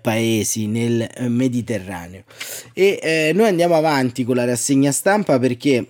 paesi 0.00 0.66
nel 0.66 1.08
Mediterraneo. 1.28 2.24
E 2.72 3.32
noi 3.34 3.48
andiamo 3.48 3.74
avanti 3.74 4.24
con 4.24 4.36
la 4.36 4.44
rassegna 4.44 4.92
stampa 4.92 5.38
perché 5.38 5.86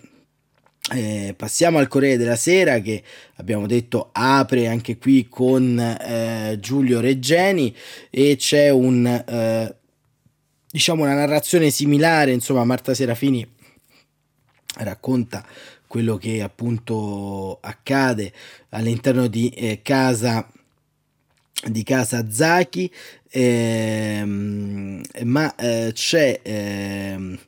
eh, 0.93 1.35
passiamo 1.37 1.79
al 1.79 1.89
Corriere 1.89 2.17
della 2.17 2.37
Sera 2.37 2.81
che 2.81 3.03
abbiamo 3.37 3.67
detto 3.67 4.11
apre 4.13 4.69
anche 4.69 4.99
qui 4.99 5.27
con 5.29 5.79
eh, 5.79 6.59
Giulio 6.61 7.01
Reggeni 7.01 7.75
e 8.11 8.37
c'è 8.37 8.71
un 8.71 9.07
eh, 9.07 9.77
diciamo 10.71 11.03
una 11.03 11.15
narrazione 11.15 11.71
similare 11.71 12.33
insomma 12.33 12.65
Marta 12.65 12.95
Serafini 12.95 13.47
racconta 14.79 15.45
quello 15.87 16.17
che 16.17 16.43
appunto 16.43 17.59
accade 17.61 18.33
all'interno 18.71 19.27
di 19.27 19.49
eh, 19.49 19.81
casa 19.83 20.49
di 21.65 21.83
casa 21.83 22.31
Zaki. 22.31 22.93
Ehm, 23.31 25.03
ma 25.25 25.55
eh, 25.57 25.91
c'è 25.93 26.41
ehm, 26.43 27.39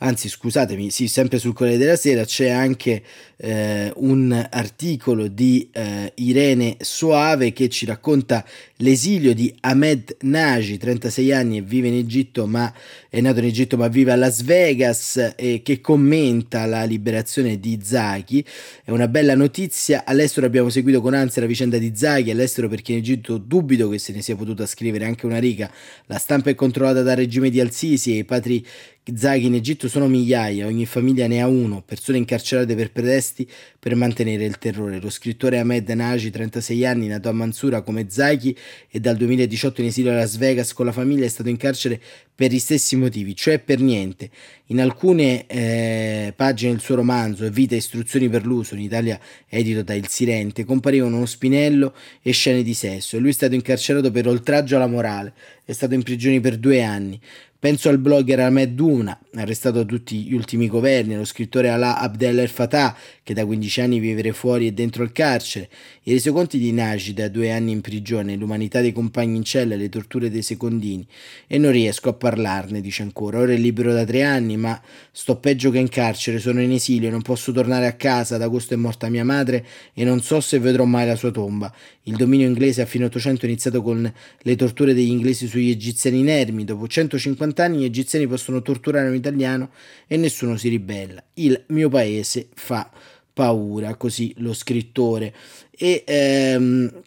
anzi 0.00 0.28
scusatemi, 0.28 0.90
sì, 0.90 1.08
sempre 1.08 1.38
sul 1.38 1.52
Corriere 1.54 1.78
della 1.78 1.96
Sera 1.96 2.24
c'è 2.24 2.48
anche 2.50 3.02
eh, 3.42 3.90
un 3.96 4.48
articolo 4.50 5.26
di 5.26 5.68
eh, 5.72 6.12
Irene 6.16 6.76
Soave 6.80 7.52
che 7.52 7.70
ci 7.70 7.86
racconta 7.86 8.44
l'esilio 8.76 9.34
di 9.34 9.54
Ahmed 9.60 10.16
Naji, 10.20 10.76
36 10.76 11.32
anni 11.32 11.56
e 11.58 11.62
vive 11.62 11.88
in 11.88 11.94
Egitto 11.94 12.46
ma 12.46 12.72
è 13.08 13.20
nato 13.20 13.38
in 13.38 13.46
Egitto 13.46 13.78
ma 13.78 13.88
vive 13.88 14.12
a 14.12 14.16
Las 14.16 14.42
Vegas 14.42 15.32
e 15.36 15.62
che 15.64 15.80
commenta 15.80 16.66
la 16.66 16.84
liberazione 16.84 17.58
di 17.58 17.78
Zaki. 17.82 18.44
È 18.84 18.90
una 18.90 19.08
bella 19.08 19.34
notizia, 19.34 20.04
all'estero 20.04 20.46
abbiamo 20.46 20.68
seguito 20.68 21.00
con 21.00 21.14
ansia 21.14 21.40
la 21.40 21.48
vicenda 21.48 21.78
di 21.78 21.92
Zaki, 21.94 22.30
all'estero 22.30 22.68
perché 22.68 22.92
in 22.92 22.98
Egitto 22.98 23.38
dubito 23.38 23.88
che 23.88 23.98
se 23.98 24.12
ne 24.12 24.20
sia 24.20 24.36
potuta 24.36 24.66
scrivere 24.66 25.06
anche 25.06 25.24
una 25.24 25.38
riga. 25.38 25.70
La 26.06 26.18
stampa 26.18 26.50
è 26.50 26.54
controllata 26.54 27.02
dal 27.02 27.16
regime 27.16 27.48
di 27.48 27.58
Al-Sisi 27.58 28.12
e 28.14 28.18
i 28.18 28.24
padri 28.24 28.64
Zaghi 29.14 29.46
in 29.46 29.54
Egitto 29.54 29.88
sono 29.88 30.06
migliaia, 30.06 30.66
ogni 30.66 30.86
famiglia 30.86 31.26
ne 31.26 31.40
ha 31.40 31.48
uno, 31.48 31.82
persone 31.82 32.18
incarcerate 32.18 32.74
per 32.74 32.92
pretesti 32.92 33.29
per 33.78 33.94
mantenere 33.94 34.44
il 34.44 34.58
terrore. 34.58 35.00
Lo 35.00 35.10
scrittore 35.10 35.58
Ahmed 35.58 35.88
Naji, 35.88 36.30
36 36.30 36.86
anni, 36.86 37.06
nato 37.06 37.28
a 37.28 37.32
Mansura 37.32 37.82
come 37.82 38.06
Zaghi 38.08 38.56
e 38.88 39.00
dal 39.00 39.16
2018 39.16 39.80
in 39.80 39.86
esilio 39.88 40.10
a 40.10 40.14
Las 40.14 40.36
Vegas 40.36 40.72
con 40.72 40.86
la 40.86 40.92
famiglia, 40.92 41.24
è 41.24 41.28
stato 41.28 41.48
in 41.48 41.56
carcere 41.56 42.00
per 42.40 42.50
gli 42.50 42.58
stessi 42.58 42.96
motivi, 42.96 43.36
cioè 43.36 43.58
per 43.58 43.80
niente. 43.80 44.30
In 44.66 44.80
alcune 44.80 45.46
eh, 45.46 46.32
pagine 46.34 46.72
del 46.72 46.80
suo 46.80 46.94
romanzo 46.94 47.48
Vita 47.50 47.74
e 47.74 47.78
istruzioni 47.78 48.30
per 48.30 48.46
l'uso, 48.46 48.74
in 48.74 48.80
Italia 48.80 49.20
edito 49.46 49.82
da 49.82 49.92
Il 49.92 50.08
Sirente, 50.08 50.64
comparivano 50.64 51.16
uno 51.16 51.26
spinello 51.26 51.94
e 52.22 52.32
scene 52.32 52.62
di 52.62 52.72
sesso 52.72 53.16
e 53.16 53.20
lui 53.20 53.28
è 53.30 53.34
stato 53.34 53.54
incarcerato 53.54 54.10
per 54.10 54.26
oltraggio 54.26 54.76
alla 54.76 54.86
morale, 54.86 55.34
è 55.64 55.72
stato 55.72 55.92
in 55.92 56.02
prigione 56.02 56.40
per 56.40 56.56
due 56.56 56.82
anni. 56.82 57.20
Penso 57.58 57.90
al 57.90 57.98
blogger 57.98 58.40
Ahmed 58.40 58.70
Duna, 58.70 59.20
arrestato 59.34 59.82
da 59.82 59.84
tutti 59.84 60.22
gli 60.22 60.32
ultimi 60.32 60.66
governi, 60.66 61.12
allo 61.12 61.26
scrittore 61.26 61.68
Alaa 61.68 61.98
Abdel 61.98 62.38
El 62.38 62.48
Fattah, 62.48 62.96
che 63.30 63.34
da 63.34 63.46
15 63.46 63.80
anni 63.80 64.00
vive 64.00 64.32
fuori 64.32 64.66
e 64.66 64.72
dentro 64.72 65.04
il 65.04 65.12
carcere, 65.12 65.68
i 66.02 66.12
resoconti 66.12 66.58
di 66.58 66.72
Najid 66.72 67.16
da 67.16 67.28
due 67.28 67.52
anni 67.52 67.70
in 67.70 67.80
prigione, 67.80 68.34
l'umanità 68.34 68.80
dei 68.80 68.92
compagni 68.92 69.36
in 69.36 69.44
cella, 69.44 69.76
le 69.76 69.88
torture 69.88 70.30
dei 70.30 70.42
secondini. 70.42 71.06
E 71.46 71.56
non 71.56 71.70
riesco 71.70 72.08
a 72.08 72.12
parlarne, 72.12 72.80
dice 72.80 73.02
ancora. 73.02 73.38
Ora 73.38 73.52
è 73.52 73.56
libero 73.56 73.92
da 73.92 74.04
tre 74.04 74.24
anni, 74.24 74.56
ma 74.56 74.80
sto 75.12 75.36
peggio 75.36 75.70
che 75.70 75.78
in 75.78 75.88
carcere, 75.88 76.40
sono 76.40 76.60
in 76.60 76.72
esilio, 76.72 77.08
non 77.08 77.22
posso 77.22 77.52
tornare 77.52 77.86
a 77.86 77.92
casa, 77.92 78.34
ad 78.34 78.42
agosto 78.42 78.74
è 78.74 78.76
morta 78.76 79.08
mia 79.08 79.24
madre 79.24 79.64
e 79.94 80.02
non 80.02 80.20
so 80.22 80.40
se 80.40 80.58
vedrò 80.58 80.84
mai 80.84 81.06
la 81.06 81.14
sua 81.14 81.30
tomba. 81.30 81.72
Il 82.04 82.16
dominio 82.16 82.48
inglese 82.48 82.82
a 82.82 82.86
fine 82.86 83.04
Ottocento 83.04 83.44
è 83.44 83.48
iniziato 83.48 83.80
con 83.82 84.12
le 84.40 84.56
torture 84.56 84.92
degli 84.92 85.10
inglesi 85.10 85.46
sugli 85.46 85.70
egiziani 85.70 86.18
inermi, 86.18 86.64
dopo 86.64 86.88
150 86.88 87.28
50 87.40 87.64
anni 87.64 87.78
gli 87.78 87.84
egiziani 87.84 88.26
possono 88.26 88.60
torturare 88.62 89.08
un 89.08 89.14
italiano 89.14 89.70
e 90.06 90.16
nessuno 90.16 90.56
si 90.56 90.68
ribella. 90.68 91.22
Il 91.34 91.62
mio 91.68 91.88
paese 91.88 92.48
fa 92.54 92.90
paura, 93.32 93.94
così 93.94 94.34
lo 94.38 94.52
scrittore. 94.52 95.34
E 95.70 96.04
ehm, 96.06 97.02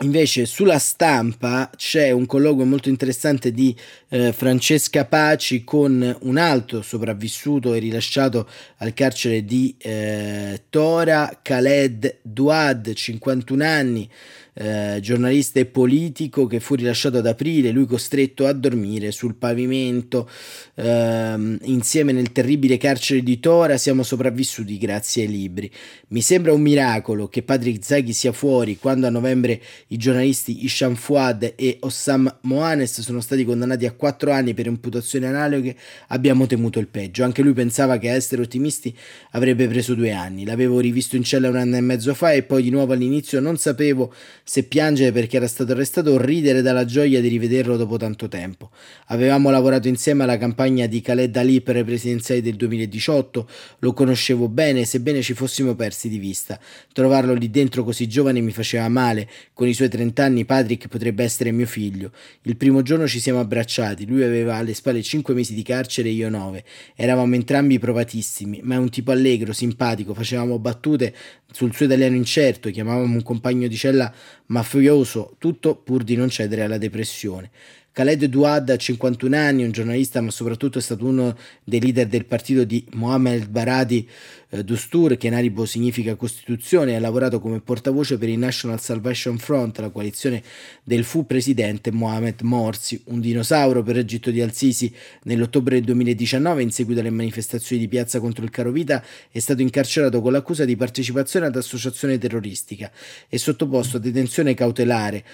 Invece 0.00 0.44
sulla 0.44 0.78
stampa 0.78 1.70
c'è 1.74 2.10
un 2.10 2.26
colloquio 2.26 2.66
molto 2.66 2.90
interessante 2.90 3.50
di 3.50 3.74
eh, 4.10 4.30
Francesca 4.34 5.06
Paci 5.06 5.64
con 5.64 6.18
un 6.20 6.36
altro 6.36 6.82
sopravvissuto 6.82 7.72
e 7.72 7.78
rilasciato 7.78 8.46
al 8.78 8.92
carcere 8.92 9.46
di 9.46 9.74
eh, 9.78 10.64
Tora, 10.68 11.38
Khaled 11.40 12.18
Duad, 12.20 12.92
51 12.92 13.64
anni, 13.64 14.10
eh, 14.58 15.00
giornalista 15.02 15.60
e 15.60 15.66
politico 15.66 16.46
che 16.46 16.60
fu 16.60 16.76
rilasciato 16.76 17.18
ad 17.18 17.26
aprile, 17.26 17.72
lui 17.72 17.84
costretto 17.84 18.46
a 18.46 18.52
dormire 18.52 19.12
sul 19.12 19.34
pavimento. 19.34 20.28
Eh, 20.74 21.58
insieme 21.62 22.12
nel 22.12 22.32
terribile 22.32 22.78
carcere 22.78 23.22
di 23.22 23.38
Tora 23.38 23.76
siamo 23.76 24.02
sopravvissuti 24.02 24.78
grazie 24.78 25.24
ai 25.24 25.28
libri. 25.28 25.70
Mi 26.08 26.22
sembra 26.22 26.54
un 26.54 26.62
miracolo 26.62 27.28
che 27.28 27.42
Patrick 27.42 27.84
Zaghi 27.84 28.14
sia 28.14 28.32
fuori 28.32 28.78
quando 28.78 29.06
a 29.06 29.10
novembre 29.10 29.60
I 29.88 29.98
giornalisti 29.98 30.64
Isham 30.64 30.94
Fuad 30.94 31.52
e 31.54 31.76
Ossam 31.80 32.38
Moanes 32.42 33.00
sono 33.02 33.20
stati 33.20 33.44
condannati 33.44 33.84
a 33.84 33.92
quattro 33.92 34.32
anni 34.32 34.54
per 34.54 34.66
imputazioni 34.66 35.26
analoghe. 35.26 35.76
Abbiamo 36.08 36.46
temuto 36.46 36.78
il 36.78 36.86
peggio. 36.86 37.24
Anche 37.24 37.42
lui 37.42 37.52
pensava 37.52 37.98
che 37.98 38.08
a 38.08 38.14
essere 38.14 38.40
ottimisti 38.40 38.96
avrebbe 39.32 39.68
preso 39.68 39.94
due 39.94 40.12
anni. 40.12 40.46
L'avevo 40.46 40.80
rivisto 40.80 41.16
in 41.16 41.24
cella 41.24 41.50
un 41.50 41.56
anno 41.56 41.76
e 41.76 41.80
mezzo 41.80 42.14
fa 42.14 42.32
e 42.32 42.42
poi 42.42 42.62
di 42.62 42.70
nuovo 42.70 42.94
all'inizio 42.94 43.38
non 43.40 43.58
sapevo 43.58 44.14
se 44.48 44.62
piangere 44.62 45.10
perché 45.10 45.38
era 45.38 45.48
stato 45.48 45.72
arrestato 45.72 46.12
o 46.12 46.18
ridere 46.18 46.62
dalla 46.62 46.84
gioia 46.84 47.20
di 47.20 47.26
rivederlo 47.26 47.76
dopo 47.76 47.96
tanto 47.96 48.28
tempo. 48.28 48.70
Avevamo 49.06 49.50
lavorato 49.50 49.88
insieme 49.88 50.22
alla 50.22 50.38
campagna 50.38 50.86
di 50.86 51.00
Khaled 51.00 51.36
Ali 51.36 51.62
per 51.62 51.74
le 51.74 51.82
presidenziali 51.82 52.40
del 52.40 52.54
2018, 52.54 53.48
lo 53.80 53.92
conoscevo 53.92 54.48
bene, 54.48 54.84
sebbene 54.84 55.20
ci 55.20 55.34
fossimo 55.34 55.74
persi 55.74 56.08
di 56.08 56.18
vista. 56.18 56.60
Trovarlo 56.92 57.34
lì 57.34 57.50
dentro 57.50 57.82
così 57.82 58.06
giovane 58.06 58.40
mi 58.40 58.52
faceva 58.52 58.88
male, 58.88 59.28
con 59.52 59.66
i 59.66 59.74
suoi 59.74 59.88
30 59.88 60.22
anni 60.22 60.44
Patrick 60.44 60.86
potrebbe 60.86 61.24
essere 61.24 61.50
mio 61.50 61.66
figlio. 61.66 62.12
Il 62.42 62.56
primo 62.56 62.82
giorno 62.82 63.08
ci 63.08 63.18
siamo 63.18 63.40
abbracciati, 63.40 64.06
lui 64.06 64.22
aveva 64.22 64.54
alle 64.54 64.74
spalle 64.74 65.02
5 65.02 65.34
mesi 65.34 65.54
di 65.54 65.64
carcere 65.64 66.08
e 66.08 66.12
io 66.12 66.30
9. 66.30 66.62
Eravamo 66.94 67.34
entrambi 67.34 67.80
provatissimi, 67.80 68.60
ma 68.62 68.76
è 68.76 68.78
un 68.78 68.90
tipo 68.90 69.10
allegro, 69.10 69.52
simpatico, 69.52 70.14
facevamo 70.14 70.60
battute 70.60 71.12
sul 71.52 71.74
suo 71.74 71.86
italiano 71.86 72.14
incerto, 72.14 72.70
chiamavamo 72.70 73.14
un 73.14 73.22
compagno 73.22 73.66
di 73.66 73.76
cella 73.76 74.12
mafioso, 74.46 75.34
tutto 75.38 75.76
pur 75.76 76.02
di 76.02 76.16
non 76.16 76.28
cedere 76.28 76.62
alla 76.62 76.78
depressione. 76.78 77.50
Khaled 77.96 78.26
Duad 78.26 78.68
ha 78.68 78.76
51 78.76 79.34
anni, 79.34 79.64
un 79.64 79.70
giornalista 79.70 80.20
ma 80.20 80.30
soprattutto 80.30 80.76
è 80.76 80.82
stato 80.82 81.06
uno 81.06 81.34
dei 81.64 81.80
leader 81.80 82.06
del 82.06 82.26
partito 82.26 82.62
di 82.64 82.84
Mohamed 82.92 83.48
Baradi 83.48 84.06
eh, 84.50 84.62
Dustur, 84.62 85.16
che 85.16 85.28
in 85.28 85.34
arabo 85.34 85.64
significa 85.64 86.14
Costituzione, 86.14 86.92
e 86.92 86.96
ha 86.96 87.00
lavorato 87.00 87.40
come 87.40 87.58
portavoce 87.60 88.18
per 88.18 88.28
il 88.28 88.38
National 88.38 88.82
Salvation 88.82 89.38
Front, 89.38 89.78
la 89.78 89.88
coalizione 89.88 90.42
del 90.84 91.04
fu 91.04 91.24
presidente 91.24 91.90
Mohamed 91.90 92.42
Morsi, 92.42 93.00
un 93.06 93.20
dinosauro 93.20 93.82
per 93.82 93.96
Egitto 93.96 94.30
di 94.30 94.42
Al-Sisi. 94.42 94.92
Nell'ottobre 95.22 95.76
del 95.76 95.84
2019, 95.84 96.62
in 96.62 96.72
seguito 96.72 97.00
alle 97.00 97.08
manifestazioni 97.08 97.80
di 97.80 97.88
piazza 97.88 98.20
contro 98.20 98.44
il 98.44 98.50
caro 98.50 98.72
vita, 98.72 99.02
è 99.30 99.38
stato 99.38 99.62
incarcerato 99.62 100.20
con 100.20 100.32
l'accusa 100.32 100.66
di 100.66 100.76
partecipazione 100.76 101.46
ad 101.46 101.56
associazione 101.56 102.18
terroristica 102.18 102.92
e 103.26 103.38
sottoposto 103.38 103.96
a 103.96 104.00
detenzione 104.00 104.52
cautelare 104.52 105.24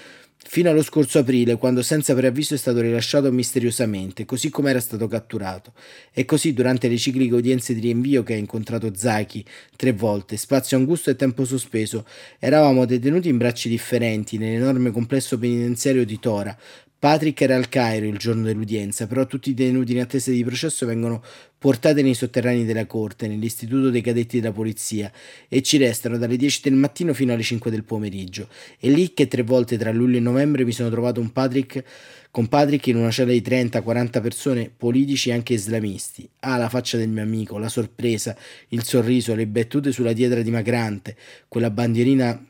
fino 0.49 0.71
allo 0.71 0.83
scorso 0.83 1.19
aprile, 1.19 1.57
quando 1.57 1.83
senza 1.83 2.15
preavviso 2.15 2.55
è 2.55 2.59
stato 2.59 2.81
rilasciato 2.81 3.31
misteriosamente, 3.33 4.25
così 4.25 4.51
come 4.51 4.71
era 4.71 4.81
stato 4.81 5.07
catturato. 5.09 5.73
E 6.13 6.25
così 6.25 6.53
durante 6.53 6.89
le 6.89 6.99
cicliche 6.99 7.35
udienze 7.35 7.75
di 7.75 7.81
rinvio 7.81 8.23
che 8.23 8.35
ha 8.35 8.37
incontrato 8.37 8.93
Zaki 8.95 9.45
tre 9.77 9.93
volte, 9.93 10.37
spazio 10.37 10.77
angusto 10.77 11.11
e 11.11 11.17
tempo 11.17 11.45
sospeso, 11.45 12.07
eravamo 12.39 12.85
detenuti 12.85 13.29
in 13.29 13.39
bracci 13.39 13.69
differenti 13.69 14.39
nell'enorme 14.39 14.91
complesso 14.91 15.39
penitenziario 15.39 16.05
di 16.05 16.19
Tora, 16.19 16.57
Patrick 17.03 17.41
era 17.41 17.57
al 17.57 17.69
Cairo 17.69 18.07
il 18.07 18.17
giorno 18.17 18.45
dell'udienza, 18.45 19.09
però 19.09 19.27
tutti 19.27 19.51
i 19.51 19.55
detenuti 19.55 19.91
in 19.91 19.99
attesa 19.99 20.31
di 20.31 20.45
processo 20.45 20.87
vengono 20.87 21.21
portati 21.59 22.01
nei 22.01 22.15
sotterranei 22.15 22.65
della 22.65 22.87
corte, 22.87 23.27
nell'istituto 23.27 23.91
dei 23.91 24.01
cadetti 24.01 24.39
della 24.39 24.53
polizia, 24.53 25.11
e 25.49 25.63
ci 25.63 25.79
restano 25.79 26.17
dalle 26.17 26.37
10 26.37 26.61
del 26.63 26.75
mattino 26.75 27.13
fino 27.13 27.33
alle 27.33 27.43
5 27.43 27.73
del 27.73 27.83
pomeriggio. 27.83 28.47
È 28.79 28.87
lì 28.87 29.15
che 29.15 29.27
tre 29.27 29.43
volte 29.43 29.77
tra 29.77 29.91
luglio 29.91 30.19
e 30.19 30.21
novembre 30.21 30.65
mi 30.65 30.71
sono 30.71 30.91
trovato 30.91 31.21
un 31.21 31.33
Patrick, 31.33 31.83
con 32.31 32.47
Patrick 32.47 32.87
in 32.87 32.95
una 32.95 33.11
cella 33.11 33.33
di 33.33 33.43
30-40 33.43 34.23
persone, 34.23 34.71
politici 34.71 35.31
e 35.31 35.33
anche 35.33 35.55
islamisti. 35.55 36.31
Ah, 36.39 36.57
la 36.57 36.69
faccia 36.69 36.99
del 36.99 37.09
mio 37.09 37.25
amico, 37.25 37.59
la 37.59 37.69
sorpresa, 37.69 38.37
il 38.69 38.85
sorriso, 38.85 39.35
le 39.35 39.49
battute 39.49 39.91
sulla 39.91 40.13
dietro 40.13 40.41
dimagrante, 40.41 41.17
quella 41.49 41.71
bandierina 41.71 42.47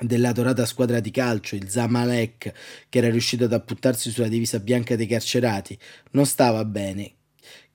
della 0.00 0.32
dorata 0.32 0.66
squadra 0.66 1.00
di 1.00 1.10
calcio, 1.10 1.56
il 1.56 1.68
Zamalek, 1.68 2.52
che 2.88 2.98
era 2.98 3.10
riuscito 3.10 3.44
ad 3.44 3.52
apputtarsi 3.52 4.10
sulla 4.10 4.28
divisa 4.28 4.58
bianca 4.58 4.96
dei 4.96 5.06
carcerati, 5.06 5.78
non 6.12 6.26
stava 6.26 6.64
bene. 6.64 7.12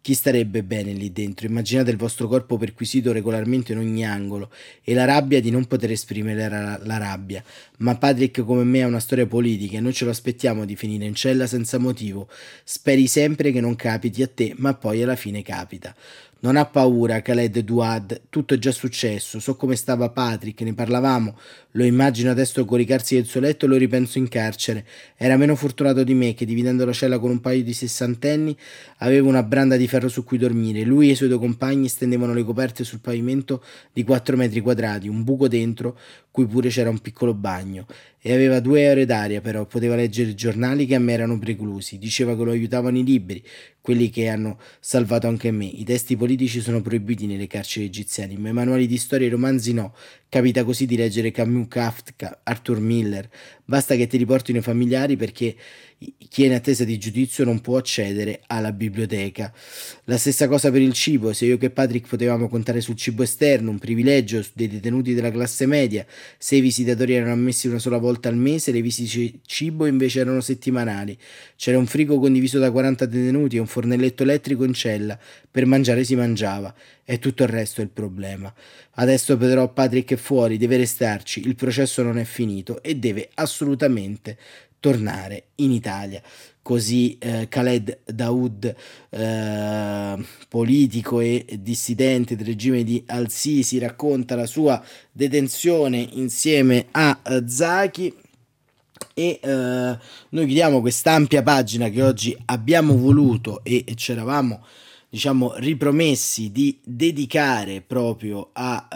Chi 0.03 0.15
starebbe 0.15 0.63
bene 0.63 0.91
lì 0.91 1.13
dentro? 1.13 1.47
Immaginate 1.47 1.89
il 1.89 1.95
vostro 1.95 2.27
corpo 2.27 2.57
perquisito 2.57 3.13
regolarmente 3.13 3.71
in 3.71 3.77
ogni 3.77 4.05
angolo 4.05 4.51
e 4.83 4.93
la 4.93 5.05
rabbia 5.05 5.39
di 5.39 5.49
non 5.49 5.63
poter 5.63 5.91
esprimere 5.91 6.49
la, 6.49 6.77
la 6.83 6.97
rabbia. 6.97 7.41
Ma 7.77 7.95
Patrick 7.95 8.43
come 8.43 8.65
me 8.65 8.83
ha 8.83 8.87
una 8.87 8.99
storia 8.99 9.25
politica 9.25 9.77
e 9.77 9.79
noi 9.79 9.93
ce 9.93 10.03
lo 10.03 10.11
aspettiamo 10.11 10.65
di 10.65 10.75
finire 10.75 11.05
in 11.05 11.15
cella 11.15 11.47
senza 11.47 11.77
motivo. 11.77 12.27
Speri 12.65 13.07
sempre 13.07 13.53
che 13.53 13.61
non 13.61 13.77
capiti 13.77 14.21
a 14.21 14.27
te, 14.27 14.53
ma 14.57 14.73
poi 14.73 15.01
alla 15.01 15.15
fine 15.15 15.41
capita. 15.41 15.95
Non 16.41 16.57
ha 16.57 16.65
paura, 16.65 17.21
Khaled 17.21 17.59
Duad, 17.59 18.23
tutto 18.27 18.55
è 18.55 18.57
già 18.57 18.73
successo, 18.73 19.39
so 19.39 19.55
come 19.55 19.77
stava 19.77 20.09
Patrick, 20.09 20.59
ne 20.63 20.73
parlavamo, 20.73 21.37
lo 21.73 21.83
immagino 21.83 22.31
adesso 22.31 22.65
coricarsi 22.65 23.15
del 23.15 23.25
suo 23.25 23.39
letto 23.39 23.65
e 23.65 23.67
lo 23.67 23.77
ripenso 23.77 24.17
in 24.17 24.27
carcere. 24.27 24.85
Era 25.15 25.37
meno 25.37 25.55
fortunato 25.55 26.03
di 26.03 26.13
me 26.13 26.33
che, 26.33 26.45
dividendo 26.45 26.85
la 26.85 26.93
cella 26.93 27.19
con 27.19 27.31
un 27.31 27.39
paio 27.39 27.63
di 27.63 27.73
sessantenni, 27.73 28.55
aveva 28.97 29.27
una 29.27 29.43
branda 29.43 29.75
di 29.75 29.87
ferro 29.87 30.07
su 30.07 30.23
cui 30.23 30.37
dormire. 30.37 30.83
Lui 30.83 31.09
e 31.09 31.11
i 31.11 31.15
suoi 31.15 31.29
due 31.29 31.39
compagni 31.39 31.87
stendevano 31.87 32.33
le 32.33 32.43
coperte 32.43 32.83
sul 32.83 32.99
pavimento 32.99 33.63
di 33.91 34.03
quattro 34.03 34.37
metri 34.37 34.61
quadrati, 34.61 35.07
un 35.07 35.23
buco 35.23 35.47
dentro, 35.47 35.97
cui 36.29 36.45
pure 36.47 36.69
c'era 36.69 36.89
un 36.89 36.99
piccolo 36.99 37.33
bagno. 37.33 37.85
E 38.19 38.33
aveva 38.33 38.59
due 38.59 38.89
ore 38.89 39.05
d'aria, 39.05 39.41
però 39.41 39.65
poteva 39.65 39.95
leggere 39.95 40.33
giornali 40.33 40.85
che 40.85 40.95
a 40.95 40.99
me 40.99 41.13
erano 41.13 41.37
preclusi. 41.37 41.97
Diceva 41.97 42.37
che 42.37 42.43
lo 42.43 42.51
aiutavano 42.51 42.97
i 42.97 43.03
libri, 43.03 43.43
quelli 43.81 44.09
che 44.09 44.29
hanno 44.29 44.57
salvato 44.79 45.27
anche 45.27 45.51
me. 45.51 45.65
I 45.65 45.83
testi 45.83 46.15
politici 46.15 46.61
sono 46.61 46.81
proibiti 46.81 47.25
nelle 47.27 47.47
carceri 47.47 47.85
egiziane, 47.85 48.37
ma 48.37 48.49
i 48.49 48.53
manuali 48.53 48.87
di 48.87 48.97
storia 48.97 49.27
e 49.27 49.29
romanzi 49.29 49.73
no. 49.73 49.93
Capita 50.29 50.63
così 50.63 50.85
di 50.85 50.95
leggere 50.95 51.31
Camus, 51.31 51.62
Kafka, 51.67 52.41
Arthur 52.43 52.79
Miller. 52.79 53.29
Basta 53.65 53.95
che 53.95 54.07
ti 54.07 54.17
riportino 54.17 54.59
i 54.59 54.61
familiari 54.61 55.15
perché 55.15 55.55
chi 56.29 56.43
è 56.43 56.45
in 56.47 56.53
attesa 56.53 56.83
di 56.83 56.97
giudizio 56.97 57.43
non 57.43 57.61
può 57.61 57.77
accedere 57.77 58.41
alla 58.47 58.71
biblioteca. 58.71 59.53
La 60.05 60.17
stessa 60.17 60.47
cosa 60.47 60.71
per 60.71 60.81
il 60.81 60.93
cibo, 60.93 61.33
se 61.33 61.45
io 61.45 61.57
che 61.57 61.69
Patrick 61.69 62.07
potevamo 62.07 62.49
contare 62.49 62.81
sul 62.81 62.95
cibo 62.95 63.23
esterno, 63.23 63.69
un 63.69 63.77
privilegio 63.77 64.43
dei 64.53 64.67
detenuti 64.67 65.13
della 65.13 65.31
classe 65.31 65.65
media, 65.65 66.05
se 66.37 66.55
i 66.55 66.61
visitatori 66.61 67.13
erano 67.13 67.33
ammessi 67.33 67.67
una 67.67 67.79
sola 67.79 67.97
volta 67.97 68.29
al 68.29 68.37
mese, 68.37 68.71
le 68.71 68.81
visite 68.81 69.39
cibo 69.45 69.85
invece 69.85 70.21
erano 70.21 70.41
settimanali. 70.41 71.17
C'era 71.55 71.77
un 71.77 71.85
frigo 71.85 72.19
condiviso 72.19 72.57
da 72.59 72.71
40 72.71 73.05
detenuti 73.05 73.57
e 73.57 73.59
un 73.59 73.67
fornelletto 73.67 74.23
elettrico 74.23 74.63
in 74.63 74.73
cella, 74.73 75.19
per 75.49 75.65
mangiare 75.65 76.03
si 76.03 76.15
mangiava, 76.15 76.73
e 77.05 77.19
tutto 77.19 77.43
il 77.43 77.49
resto 77.49 77.81
è 77.81 77.83
il 77.83 77.89
problema. 77.89 78.51
Adesso 78.95 79.37
però 79.37 79.71
Patrick 79.71 80.13
è 80.13 80.17
fuori, 80.17 80.57
deve 80.57 80.77
restarci, 80.77 81.45
il 81.45 81.55
processo 81.55 82.01
non 82.03 82.17
è 82.17 82.23
finito 82.23 82.81
e 82.81 82.95
deve 82.95 83.29
assolutamente 83.35 84.37
tornare 84.83 85.45
in 85.55 85.71
Italia. 85.71 86.21
Così 86.61 87.17
eh, 87.17 87.47
Khaled 87.47 87.99
Daoud, 88.03 88.75
eh, 89.09 90.25
politico 90.49 91.21
e 91.21 91.45
dissidente 91.61 92.35
del 92.35 92.45
regime 92.45 92.83
di 92.83 93.01
Al-Sisi, 93.07 93.77
racconta 93.79 94.35
la 94.35 94.45
sua 94.45 94.83
detenzione 95.09 96.05
insieme 96.11 96.87
a 96.91 97.17
uh, 97.23 97.47
Zaki 97.47 98.13
e 99.13 99.39
uh, 99.41 99.47
noi 99.47 100.45
chiudiamo 100.45 100.81
quest'ampia 100.81 101.43
pagina 101.43 101.87
che 101.87 102.01
oggi 102.01 102.37
abbiamo 102.45 102.97
voluto 102.97 103.63
e, 103.63 103.85
e 103.87 103.93
c'eravamo 103.93 104.65
diciamo 105.13 105.53
ripromessi 105.57 106.51
di 106.51 106.79
dedicare 106.83 107.81
proprio 107.81 108.49
a 108.51 108.87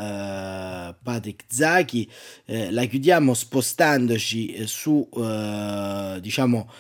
uh, 0.90 0.96
Patrick 1.04 1.44
Zaki 1.48 2.10
eh, 2.46 2.72
la 2.72 2.86
chiudiamo 2.86 3.36
spostandoci 3.36 4.48
eh, 4.48 4.66
su 4.66 5.08
uh, 5.12 6.20
diciamo 6.20 6.72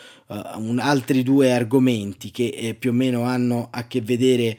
un, 0.56 0.80
altri 0.80 1.22
due 1.22 1.54
argomenti 1.54 2.32
che 2.32 2.48
eh, 2.48 2.74
più 2.74 2.90
o 2.90 2.94
meno 2.94 3.26
hanno 3.26 3.68
a 3.72 3.86
che 3.86 4.02
vedere 4.02 4.58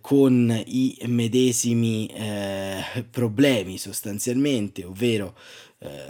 con 0.00 0.62
i 0.64 0.96
medesimi 1.08 2.10
problemi 3.10 3.76
sostanzialmente 3.76 4.82
ovvero 4.82 5.34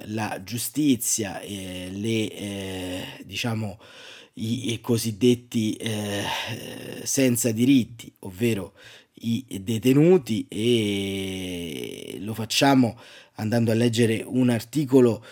la 0.05 0.41
giustizia 0.45 1.41
e 1.41 1.89
le 1.91 3.19
diciamo 3.25 3.81
i, 4.39 4.81
cosiddetti 4.81 5.75
eh, 5.75 6.23
senza 7.03 7.53
diritti, 7.53 8.13
ovvero 8.21 8.73
i 9.21 9.45
detenuti 9.63 10.47
e 10.49 12.19
lo 12.21 12.35
facciamo 12.35 12.99
andando 13.35 13.71
a 13.71 13.75
leggere 13.75 14.25
un 14.25 14.49
articolo 14.51 15.25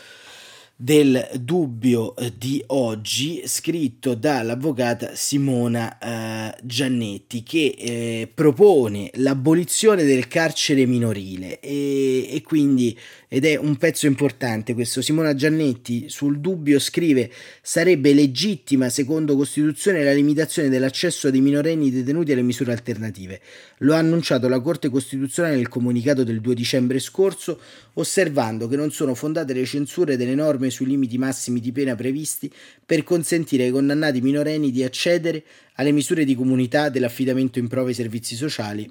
del 0.79 1.27
dubbio 1.40 2.14
di 2.37 2.62
oggi 2.66 3.42
scritto 3.47 4.14
dall'avvocata 4.14 5.14
Simona 5.14 5.97
eh, 5.99 6.55
Giannetti 6.62 7.42
che 7.42 7.75
eh, 7.79 8.31
propone 8.33 9.11
l'abolizione 9.14 10.05
del 10.05 10.29
carcere 10.29 10.85
minorile 10.85 11.61
e, 11.61 12.29
e, 12.31 12.42
quindi 12.42 12.97
ed 13.29 13.45
è 13.45 13.57
un 13.57 13.77
pezzo 13.77 14.07
importante 14.07 14.75
questo. 14.75 15.03
Simona 15.03 15.35
Giannetti 15.35 16.09
sul 16.09 16.39
dubbio 16.39 16.79
scrive 16.79 17.31
sarebbe 17.61 18.15
legittima 18.15 18.89
secondo 18.89 19.37
Costituzione 19.37 20.05
la 20.05 20.12
limitazione 20.12 20.69
dell'accesso 20.69 21.31
dei 21.31 21.41
minorenni 21.41 21.91
detenuti 21.91 22.33
alle 22.33 22.43
misure 22.43 22.73
alternative. 22.73 23.41
Lo 23.79 23.95
ha 23.95 23.99
annunciato 23.99 24.49
la 24.49 24.61
Corte 24.61 24.89
Costituzionale 24.89 25.57
nel 25.57 25.69
comunicato 25.69 26.25
del 26.25 26.41
2 26.41 26.55
dicembre 26.55 26.99
scorso 26.99 27.61
osservando 27.95 28.69
che 28.69 28.77
non 28.77 28.91
sono 28.91 29.15
fondate 29.15 29.53
le 29.53 29.65
censure 29.65 30.17
delle 30.17 30.35
norme 30.35 30.71
sui 30.71 30.87
limiti 30.87 31.19
massimi 31.19 31.61
di 31.61 31.73
pena 31.73 31.95
previsti 31.95 32.51
per 32.85 33.03
consentire 33.05 33.65
ai 33.65 33.71
condannati 33.71 34.21
minorenni 34.21 34.71
di 34.71 34.85
accedere 34.85 35.43
alle 35.75 35.93
misure 35.93 36.25
di 36.25 36.35
comunità 36.35 36.89
dell'affidamento 36.89 37.59
in 37.59 37.69
prove 37.69 37.89
ai 37.89 37.95
servizi 37.95 38.35
sociali 38.35 38.91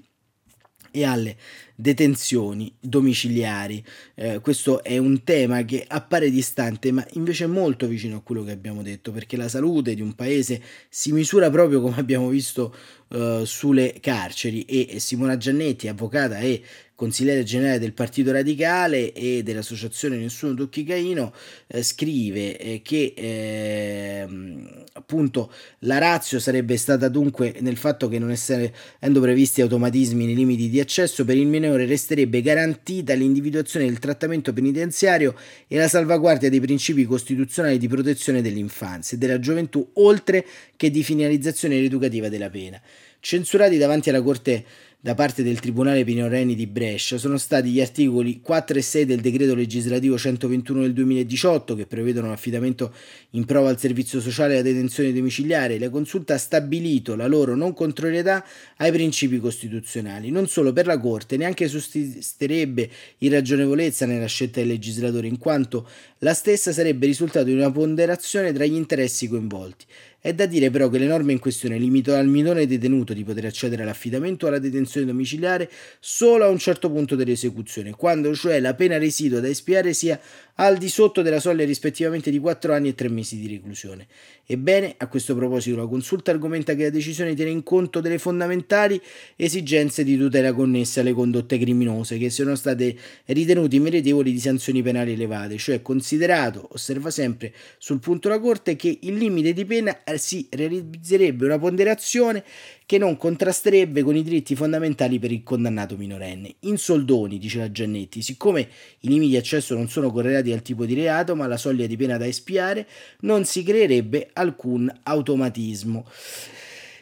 e 0.95 1.03
alle 1.03 1.35
detenzioni 1.75 2.73
domiciliari. 2.79 3.83
Eh, 4.15 4.39
questo 4.39 4.81
è 4.81 4.97
un 4.97 5.23
tema 5.23 5.63
che 5.65 5.83
appare 5.85 6.29
distante, 6.29 6.91
ma 6.93 7.05
invece 7.13 7.43
è 7.43 7.47
molto 7.47 7.85
vicino 7.85 8.17
a 8.17 8.21
quello 8.21 8.43
che 8.45 8.51
abbiamo 8.51 8.81
detto, 8.81 9.11
perché 9.11 9.35
la 9.35 9.49
salute 9.49 9.93
di 9.93 10.01
un 10.01 10.13
paese 10.13 10.61
si 10.87 11.11
misura 11.11 11.49
proprio 11.49 11.81
come 11.81 11.97
abbiamo 11.97 12.29
visto 12.29 12.73
eh, 13.09 13.41
sulle 13.45 13.97
carceri 13.99 14.63
e 14.63 14.99
Simona 14.99 15.35
Giannetti, 15.35 15.89
avvocata 15.89 16.39
e 16.39 16.61
consigliere 16.95 17.43
generale 17.43 17.77
del 17.77 17.93
Partito 17.93 18.31
Radicale 18.31 19.11
e 19.11 19.43
dell'associazione 19.43 20.15
Nessuno 20.15 20.53
Tocchi 20.53 20.85
Caino, 20.85 21.33
eh, 21.67 21.83
scrive 21.83 22.57
eh, 22.57 22.81
che 22.81 23.13
ehm, 23.15 24.83
appunto 24.93 25.51
la 25.79 25.97
razio 25.97 26.39
sarebbe 26.39 26.77
stata 26.77 27.09
dunque 27.09 27.55
nel 27.59 27.75
fatto 27.75 28.07
che 28.07 28.17
non 28.17 28.31
essendo 28.31 29.19
previsti 29.19 29.61
automatismi 29.61 30.25
nei 30.25 30.35
limiti 30.35 30.69
di 30.69 30.79
accesso 30.79 31.25
per 31.25 31.35
il 31.35 31.47
minore 31.47 31.85
resterebbe 31.85 32.41
garantita 32.41 33.13
l'individuazione 33.13 33.85
del 33.85 33.99
trattamento 33.99 34.53
penitenziario 34.53 35.35
e 35.67 35.77
la 35.77 35.89
salvaguardia 35.89 36.49
dei 36.49 36.61
principi 36.61 37.03
costituzionali 37.03 37.77
di 37.77 37.89
protezione 37.89 38.41
dell'infanzia 38.41 39.17
e 39.17 39.19
della 39.19 39.39
gioventù, 39.39 39.85
oltre 39.95 40.45
che 40.77 40.89
di 40.89 41.03
finalizzazione 41.03 41.77
rieducativa 41.77 42.29
della 42.29 42.49
pena. 42.49 42.81
Censurati 43.19 43.77
davanti 43.77 44.09
alla 44.09 44.21
Corte 44.21 44.63
da 45.05 45.13
parte 45.13 45.43
del 45.43 45.59
Tribunale 45.59 46.03
Pinorenni 46.03 46.55
di 46.55 46.65
Brescia 46.65 47.19
sono 47.19 47.37
stati 47.37 47.69
gli 47.69 47.79
articoli 47.79 48.41
4 48.41 48.79
e 48.79 48.81
6 48.81 49.05
del 49.05 49.21
decreto 49.21 49.53
legislativo 49.53 50.17
121 50.17 50.81
del 50.81 50.93
2018 50.93 51.75
che 51.75 51.85
prevedono 51.85 52.29
l'affidamento 52.29 52.91
in 53.31 53.45
prova 53.45 53.69
al 53.69 53.77
servizio 53.77 54.19
sociale 54.19 54.53
e 54.53 54.55
la 54.55 54.61
detenzione 54.63 55.13
domiciliare. 55.13 55.77
La 55.77 55.91
consulta 55.91 56.33
ha 56.33 56.39
stabilito 56.39 57.15
la 57.15 57.27
loro 57.27 57.55
non 57.55 57.75
contrarietà 57.75 58.43
ai 58.77 58.91
principi 58.91 59.39
costituzionali. 59.39 60.31
Non 60.31 60.47
solo 60.47 60.73
per 60.73 60.87
la 60.87 60.97
Corte, 60.97 61.37
neanche 61.37 61.67
sussisterebbe 61.67 62.89
irragionevolezza 63.19 64.07
nella 64.07 64.25
scelta 64.25 64.59
del 64.59 64.69
legislatore, 64.69 65.27
in 65.27 65.37
quanto 65.37 65.87
la 66.19 66.33
stessa 66.33 66.73
sarebbe 66.73 67.05
risultato 67.05 67.45
di 67.45 67.53
una 67.53 67.69
ponderazione 67.69 68.51
tra 68.53 68.65
gli 68.65 68.73
interessi 68.73 69.27
coinvolti. 69.27 69.85
È 70.25 70.33
da 70.33 70.47
dire 70.47 70.71
però 70.71 70.89
che 70.89 70.97
le 70.97 71.05
norme 71.05 71.33
in 71.33 71.37
questione 71.37 71.77
limitano 71.77 72.17
al 72.17 72.25
minore 72.25 72.65
detenuto 72.65 73.13
di 73.13 73.23
poter 73.23 73.45
accedere 73.45 73.83
all'affidamento 73.83 74.45
o 74.45 74.47
alla 74.47 74.57
detenzione 74.57 75.05
domiciliare 75.05 75.69
solo 75.99 76.45
a 76.45 76.49
un 76.49 76.57
certo 76.57 76.89
punto 76.89 77.15
dell'esecuzione, 77.15 77.91
quando 77.91 78.33
cioè 78.33 78.59
la 78.59 78.73
pena 78.73 78.97
residua 78.97 79.39
da 79.39 79.49
espiare 79.49 79.93
sia 79.93 80.19
al 80.55 80.77
di 80.77 80.87
sotto 80.87 81.21
della 81.21 81.39
soglia 81.39 81.65
rispettivamente 81.65 82.31
di 82.31 82.39
4 82.39 82.73
anni 82.73 82.89
e 82.89 82.95
3 82.95 83.09
mesi 83.09 83.39
di 83.39 83.47
reclusione. 83.47 84.07
Ebbene, 84.45 84.93
a 84.97 85.07
questo 85.07 85.35
proposito 85.35 85.75
la 85.77 85.87
consulta 85.87 86.31
argomenta 86.31 86.75
che 86.75 86.83
la 86.83 86.89
decisione 86.89 87.33
tiene 87.33 87.51
in 87.51 87.63
conto 87.63 87.99
delle 87.99 88.19
fondamentali 88.19 89.01
esigenze 89.35 90.03
di 90.03 90.17
tutela 90.17 90.53
connesse 90.53 90.99
alle 90.99 91.13
condotte 91.13 91.57
criminose 91.57 92.17
che 92.17 92.29
siano 92.29 92.55
state 92.55 92.95
ritenute 93.25 93.79
meritevoli 93.79 94.31
di 94.31 94.39
sanzioni 94.39 94.81
penali 94.81 95.13
elevate, 95.13 95.57
cioè 95.57 95.81
considerato, 95.81 96.69
osserva 96.71 97.09
sempre 97.09 97.53
sul 97.77 97.99
punto 97.99 98.29
la 98.29 98.39
Corte, 98.39 98.75
che 98.75 98.99
il 99.01 99.15
limite 99.15 99.51
di 99.51 99.65
pena 99.65 99.97
si 100.15 100.47
realizzerebbe 100.51 101.45
una 101.45 101.57
ponderazione 101.59 102.43
che 102.85 102.97
non 102.97 103.17
contrasterebbe 103.17 104.03
con 104.03 104.15
i 104.15 104.23
diritti 104.23 104.55
fondamentali 104.55 105.17
per 105.17 105.31
il 105.31 105.43
condannato 105.43 105.97
minorenne. 105.97 106.55
In 106.61 106.77
soldoni, 106.77 107.39
dice 107.39 107.59
la 107.59 107.71
Giannetti, 107.71 108.21
siccome 108.21 108.67
i 108.99 109.07
limiti 109.07 109.31
di 109.31 109.37
accesso 109.37 109.73
non 109.73 109.89
sono 109.89 110.11
correlati 110.11 110.51
al 110.51 110.61
tipo 110.61 110.85
di 110.85 110.93
reato 110.93 111.35
ma 111.35 111.45
alla 111.45 111.57
soglia 111.57 111.87
di 111.87 111.97
pena 111.97 112.17
da 112.17 112.27
espiare, 112.27 112.87
non 113.21 113.45
si 113.45 113.63
creerebbe 113.63 114.29
alcun 114.33 114.91
automatismo. 115.03 116.05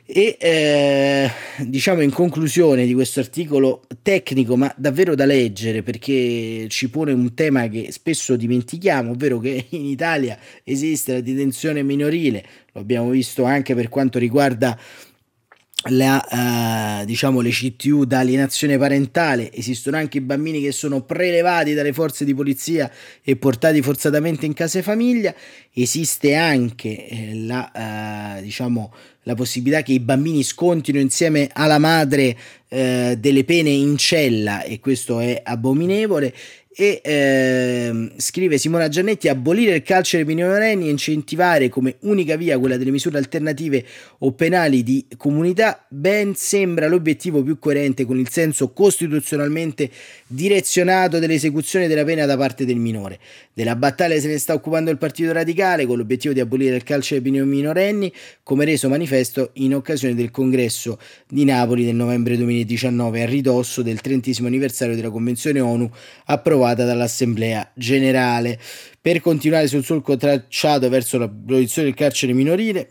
E 0.06 0.36
eh, 0.38 1.32
diciamo 1.66 2.02
in 2.02 2.12
conclusione 2.12 2.86
di 2.86 2.94
questo 2.94 3.22
articolo 3.22 3.88
tecnico, 4.02 4.58
ma 4.58 4.74
davvero 4.78 5.16
da 5.16 5.26
leggere 5.26 5.82
perché 5.82 6.66
ci 6.68 6.90
pone 6.90 7.14
un 7.14 7.34
tema 7.34 7.68
che 7.70 7.92
spesso 7.92 8.36
dimentichiamo, 8.36 9.12
ovvero 9.12 9.40
che 9.40 9.68
in 9.70 9.86
Italia 9.86 10.38
esiste 10.64 11.14
la 11.14 11.22
detenzione 11.22 11.84
minorile, 11.84 12.46
lo 12.74 12.82
abbiamo 12.82 13.10
visto 13.10 13.44
anche 13.44 13.76
per 13.76 13.88
quanto 13.88 14.20
riguarda 14.20 14.78
la, 15.90 17.02
uh, 17.02 17.06
diciamo, 17.06 17.42
le 17.42 17.50
CTU 17.50 18.06
da 18.06 18.20
alienazione 18.20 18.78
parentale, 18.78 19.52
esistono 19.52 19.98
anche 19.98 20.20
i 20.20 20.22
bambini 20.22 20.62
che 20.62 20.72
sono 20.72 21.02
prelevati 21.02 21.74
dalle 21.74 21.94
forze 21.94 22.24
di 22.26 22.34
polizia 22.34 22.90
e 23.22 23.36
portati 23.36 23.82
forzatamente 23.82 24.46
in 24.46 24.54
casa 24.54 24.80
e 24.80 24.84
famiglia, 24.84 25.34
esiste 25.74 26.36
anche 26.36 27.08
eh, 27.08 27.36
la, 27.36 28.38
uh, 28.38 28.42
diciamo, 28.42 28.94
la 29.24 29.36
possibilità 29.36 29.82
che 29.82 29.94
i 29.94 30.00
bambini 30.00 30.44
scontino 30.44 31.00
insieme 31.00 31.50
alla 31.54 31.80
madre 31.80 32.38
eh, 32.68 33.16
delle 33.20 33.44
pene 33.44 33.70
in 33.70 33.98
cella 33.98 34.64
e 34.64 34.80
questo 34.80 35.20
è 35.20 35.42
abominevole 35.44 36.34
e 36.76 37.02
eh, 37.04 38.12
scrive 38.18 38.58
Simona 38.58 38.88
Giannetti 38.88 39.28
abolire 39.28 39.76
il 39.76 39.84
carcere 39.84 40.24
per 40.24 40.34
i 40.34 40.36
minorenni 40.36 40.88
e 40.88 40.90
incentivare 40.90 41.70
come 41.70 41.98
unica 42.02 42.36
via 42.36 42.58
quella 42.58 42.78
delle 42.78 42.90
misure 42.90 43.20
alternative 43.20 43.86
o 44.20 44.32
penali 44.32 44.82
di 44.82 45.06
comunità 45.16 45.86
ben 45.88 46.34
sembra 46.36 46.88
l'obiettivo 46.88 47.44
più 47.44 47.60
coerente 47.60 48.06
con 48.06 48.18
il 48.18 48.30
senso 48.30 48.72
costituzionalmente 48.72 49.90
direzionato 50.26 51.20
dell'esecuzione 51.20 51.88
della 51.88 52.04
pena 52.04 52.26
da 52.26 52.38
parte 52.38 52.66
del 52.66 52.78
minore. 52.78 53.20
Della 53.54 53.76
battaglia 53.76 54.20
se 54.20 54.28
ne 54.28 54.40
sta 54.40 54.54
occupando 54.56 54.90
il 54.90 54.98
Partito 54.98 55.32
Radicale 55.32 55.86
con 55.86 55.98
l'obiettivo 55.98 56.34
di 56.34 56.40
abolire 56.40 56.76
il 56.76 56.84
carcere 56.84 57.22
per 57.22 57.34
i 57.34 57.46
minorenni 57.46 58.12
come 58.42 58.66
reso 58.66 58.90
manifesto 58.90 59.52
in 59.54 59.76
occasione 59.76 60.16
del 60.16 60.32
congresso 60.32 60.98
di 61.28 61.46
Napoli 61.46 61.86
del 61.86 61.96
novembre 61.96 62.36
2019 62.36 63.22
a 63.22 63.26
ridosso 63.28 63.84
del 63.84 64.02
trentesimo 64.02 64.48
anniversario 64.48 64.96
della 64.96 65.12
Convenzione 65.12 65.60
ONU 65.60 65.88
approvata 66.26 66.62
approvata 66.64 66.86
dall'Assemblea 66.86 67.70
generale. 67.76 68.58
Per 69.00 69.20
continuare 69.20 69.68
sul 69.68 69.84
solco 69.84 70.16
tracciato 70.16 70.88
verso 70.90 71.18
l'abolizione 71.18 71.90
del 71.90 71.98
carcere 71.98 72.34
minorile, 72.34 72.90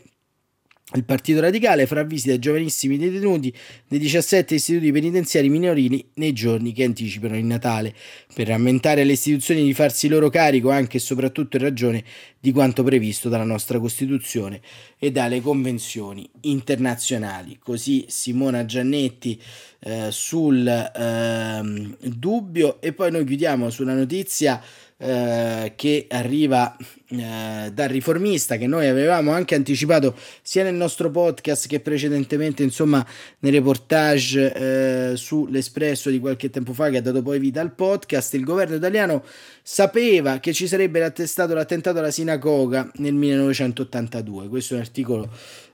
il 0.95 1.05
Partito 1.05 1.39
Radicale 1.39 1.87
farà 1.87 2.03
visita 2.03 2.33
ai 2.33 2.39
giovanissimi 2.39 2.97
detenuti 2.97 3.53
dei 3.87 3.99
17 3.99 4.55
istituti 4.55 4.91
penitenziari 4.91 5.49
minorili 5.49 6.05
nei 6.15 6.33
giorni 6.33 6.71
che 6.71 6.83
anticipano 6.83 7.37
il 7.37 7.45
Natale, 7.45 7.93
per 8.33 8.47
rammentare 8.47 9.01
alle 9.01 9.13
istituzioni 9.13 9.63
di 9.63 9.73
farsi 9.73 10.07
loro 10.07 10.29
carico 10.29 10.69
anche 10.69 10.97
e 10.97 10.99
soprattutto 10.99 11.57
in 11.57 11.63
ragione 11.63 12.03
di 12.39 12.51
quanto 12.51 12.83
previsto 12.83 13.29
dalla 13.29 13.43
nostra 13.43 13.79
Costituzione 13.79 14.61
e 14.99 15.11
dalle 15.11 15.41
convenzioni 15.41 16.29
internazionali. 16.41 17.57
Così 17.59 18.05
Simona 18.07 18.65
Giannetti 18.65 19.41
eh, 19.79 20.11
sul 20.11 20.67
eh, 20.67 22.09
dubbio 22.09 22.81
e 22.81 22.93
poi 22.93 23.11
noi 23.11 23.25
chiudiamo 23.25 23.69
sulla 23.69 23.93
notizia 23.93 24.61
eh, 25.03 25.73
che 25.75 26.07
arriva 26.09 26.77
eh, 27.09 27.69
dal 27.73 27.89
riformista 27.89 28.55
che 28.55 28.67
noi 28.67 28.87
avevamo 28.87 29.31
anche 29.31 29.53
anticipato 29.53 30.15
sia 30.41 30.63
nel 30.63 30.75
nostro 30.75 31.11
podcast 31.11 31.67
che 31.67 31.81
precedentemente 31.81 32.63
insomma 32.63 33.05
nei 33.39 33.51
reportage 33.51 34.53
eh, 34.53 35.17
sull'Espresso 35.17 36.09
di 36.09 36.19
qualche 36.19 36.49
tempo 36.49 36.71
fa 36.71 36.89
che 36.89 36.97
ha 36.97 37.01
dato 37.01 37.21
poi 37.21 37.37
vita 37.37 37.59
al 37.59 37.73
podcast. 37.73 38.33
Il 38.35 38.45
governo 38.45 38.75
italiano 38.75 39.25
sapeva 39.61 40.39
che 40.39 40.53
ci 40.53 40.67
sarebbe 40.67 40.99
l'attestato 40.99 41.53
l'attentato 41.53 41.99
alla 41.99 42.09
sinagoga 42.09 42.89
nel 42.95 43.13
1982 43.13 44.47
questo 44.47 44.73
è 44.73 44.77
un 44.77 44.83
articolo 44.83 45.29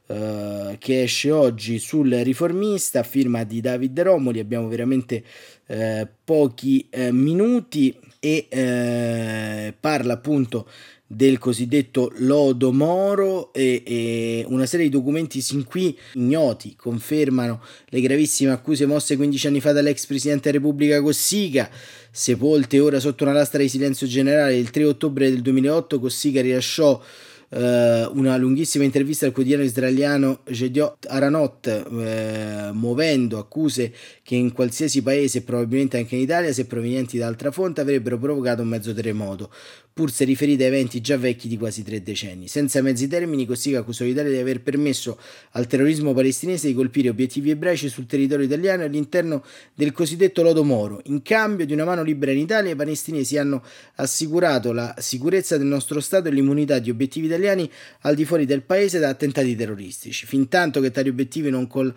Uh, 0.09 0.75
che 0.79 1.03
esce 1.03 1.29
oggi 1.29 1.77
sul 1.77 2.09
riformista, 2.09 3.03
firma 3.03 3.43
di 3.43 3.61
David 3.61 4.01
Romoli. 4.01 4.39
Abbiamo 4.39 4.67
veramente 4.67 5.23
uh, 5.67 6.07
pochi 6.23 6.89
uh, 6.91 7.13
minuti 7.13 7.95
e 8.19 9.73
parla 9.79 10.13
appunto 10.13 10.67
del 11.11 11.39
cosiddetto 11.39 12.11
Lodo 12.17 12.71
Moro 12.71 13.51
e, 13.51 13.81
e, 13.83 14.45
una 14.47 14.67
serie 14.67 14.85
di 14.85 14.91
documenti 14.91 15.41
sin 15.41 15.63
qui 15.63 15.97
ignoti 16.13 16.75
confermano 16.75 17.63
le 17.87 17.99
gravissime 17.99 18.51
accuse 18.51 18.85
mosse 18.85 19.15
15 19.15 19.47
anni 19.47 19.59
fa 19.59 19.71
dall'ex 19.71 20.05
presidente 20.05 20.51
della 20.51 20.63
Repubblica 20.63 21.01
Cossiga, 21.01 21.67
sepolte 22.11 22.79
ora 22.79 22.99
sotto 22.99 23.23
una 23.23 23.33
lastra 23.33 23.59
di 23.59 23.69
silenzio 23.69 24.05
generale. 24.05 24.55
Il 24.55 24.69
3 24.69 24.83
ottobre 24.83 25.31
del 25.31 25.41
2008 25.41 25.99
Cossiga 25.99 26.41
rilasciò 26.41 27.01
eh, 27.49 28.09
una 28.13 28.37
lunghissima 28.37 28.83
intervista 28.83 29.25
al 29.25 29.31
quotidiano 29.31 29.63
israeliano 29.63 30.41
Jediot 30.47 31.07
Aranot, 31.07 31.67
eh, 31.67 32.69
muovendo 32.73 33.37
accuse 33.39 33.91
che 34.23 34.35
in 34.35 34.51
qualsiasi 34.51 35.01
paese, 35.01 35.41
probabilmente 35.41 35.97
anche 35.97 36.15
in 36.15 36.21
Italia, 36.21 36.53
se 36.53 36.65
provenienti 36.65 37.17
da 37.17 37.27
altra 37.27 37.51
fonte, 37.51 37.81
avrebbero 37.81 38.17
provocato 38.17 38.61
un 38.61 38.67
mezzo 38.67 38.93
terremoto, 38.93 39.51
pur 39.91 40.11
se 40.11 40.23
riferite 40.23 40.63
a 40.63 40.67
eventi 40.67 41.01
già 41.01 41.17
vecchi 41.17 41.47
di 41.47 41.57
quasi 41.57 41.83
tre 41.83 42.01
decenni. 42.03 42.47
Senza 42.47 42.81
mezzi 42.81 43.07
termini, 43.07 43.45
Cossiga 43.45 43.79
accusò 43.79 44.05
l'Italia 44.05 44.31
di 44.31 44.37
aver 44.37 44.61
permesso 44.61 45.19
al 45.51 45.67
terrorismo 45.67 46.13
palestinese 46.13 46.67
di 46.67 46.73
colpire 46.73 47.09
obiettivi 47.09 47.49
ebraici 47.49 47.89
sul 47.89 48.05
territorio 48.05 48.45
italiano 48.45 48.83
all'interno 48.83 49.43
del 49.73 49.91
cosiddetto 49.91 50.43
lodo 50.43 50.63
Moro. 50.63 51.01
In 51.05 51.21
cambio 51.23 51.65
di 51.65 51.73
una 51.73 51.83
mano 51.83 52.03
libera 52.03 52.31
in 52.31 52.37
Italia, 52.37 52.71
i 52.71 52.75
palestinesi 52.75 53.37
hanno 53.37 53.63
assicurato 53.95 54.71
la 54.71 54.93
sicurezza 54.99 55.57
del 55.57 55.67
nostro 55.67 55.99
Stato 55.99 56.27
e 56.27 56.31
l'immunità 56.31 56.79
di 56.79 56.89
obiettivi 56.89 57.25
italiani 57.25 57.38
al 58.01 58.15
di 58.15 58.25
fuori 58.25 58.45
del 58.45 58.63
paese 58.63 58.99
da 58.99 59.09
attentati 59.09 59.55
terroristici. 59.55 60.25
Fintanto 60.25 60.81
che 60.81 60.91
tali 60.91 61.09
obiettivi 61.09 61.49
non 61.49 61.67
col 61.67 61.93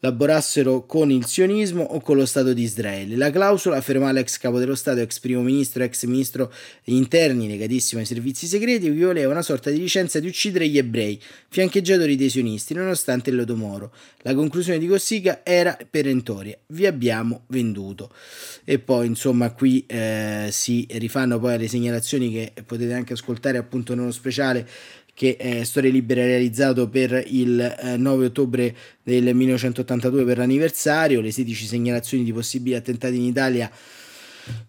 collaborassero 0.00 0.86
con 0.86 1.10
il 1.10 1.26
sionismo 1.26 1.82
o 1.82 2.00
con 2.00 2.16
lo 2.16 2.26
Stato 2.26 2.52
di 2.52 2.62
Israele. 2.62 3.16
La 3.16 3.30
clausola 3.30 3.76
afferma 3.76 4.12
l'ex 4.12 4.38
capo 4.38 4.58
dello 4.58 4.74
Stato, 4.74 5.00
ex 5.00 5.18
primo 5.18 5.42
ministro, 5.42 5.82
ex 5.82 6.04
ministro 6.04 6.52
degli 6.84 6.96
interni, 6.96 7.48
legatissimo 7.48 8.00
ai 8.00 8.06
servizi 8.06 8.46
segreti, 8.46 8.92
che 8.92 9.04
voleva 9.04 9.32
una 9.32 9.42
sorta 9.42 9.70
di 9.70 9.78
licenza 9.78 10.20
di 10.20 10.28
uccidere 10.28 10.68
gli 10.68 10.78
ebrei, 10.78 11.20
fiancheggiatori 11.48 12.16
dei 12.16 12.30
sionisti, 12.30 12.74
nonostante 12.74 13.30
il 13.30 13.36
Lodomoro. 13.36 13.92
La 14.22 14.34
conclusione 14.34 14.78
di 14.78 14.86
Cossiga 14.86 15.40
era 15.44 15.76
perentoria, 15.88 16.56
vi 16.68 16.86
abbiamo 16.86 17.44
venduto. 17.48 18.10
E 18.64 18.78
poi, 18.78 19.06
insomma, 19.06 19.52
qui 19.52 19.84
eh, 19.86 20.48
si 20.50 20.86
rifanno 20.90 21.38
poi 21.38 21.54
alle 21.54 21.68
segnalazioni 21.68 22.30
che 22.30 22.52
potete 22.64 22.92
anche 22.92 23.14
ascoltare 23.14 23.58
appunto 23.58 23.94
nello 23.94 24.12
speciale 24.12 24.66
che 25.18 25.34
è 25.34 25.64
Storia 25.64 25.90
Libera 25.90 26.24
realizzato 26.24 26.88
per 26.88 27.24
il 27.26 27.58
eh, 27.60 27.96
9 27.96 28.26
ottobre 28.26 28.72
del 29.02 29.34
1982 29.34 30.24
per 30.24 30.38
l'anniversario, 30.38 31.20
le 31.20 31.32
16 31.32 31.66
segnalazioni 31.66 32.22
di 32.22 32.32
possibili 32.32 32.76
attentati 32.76 33.16
in 33.16 33.24
Italia 33.24 33.68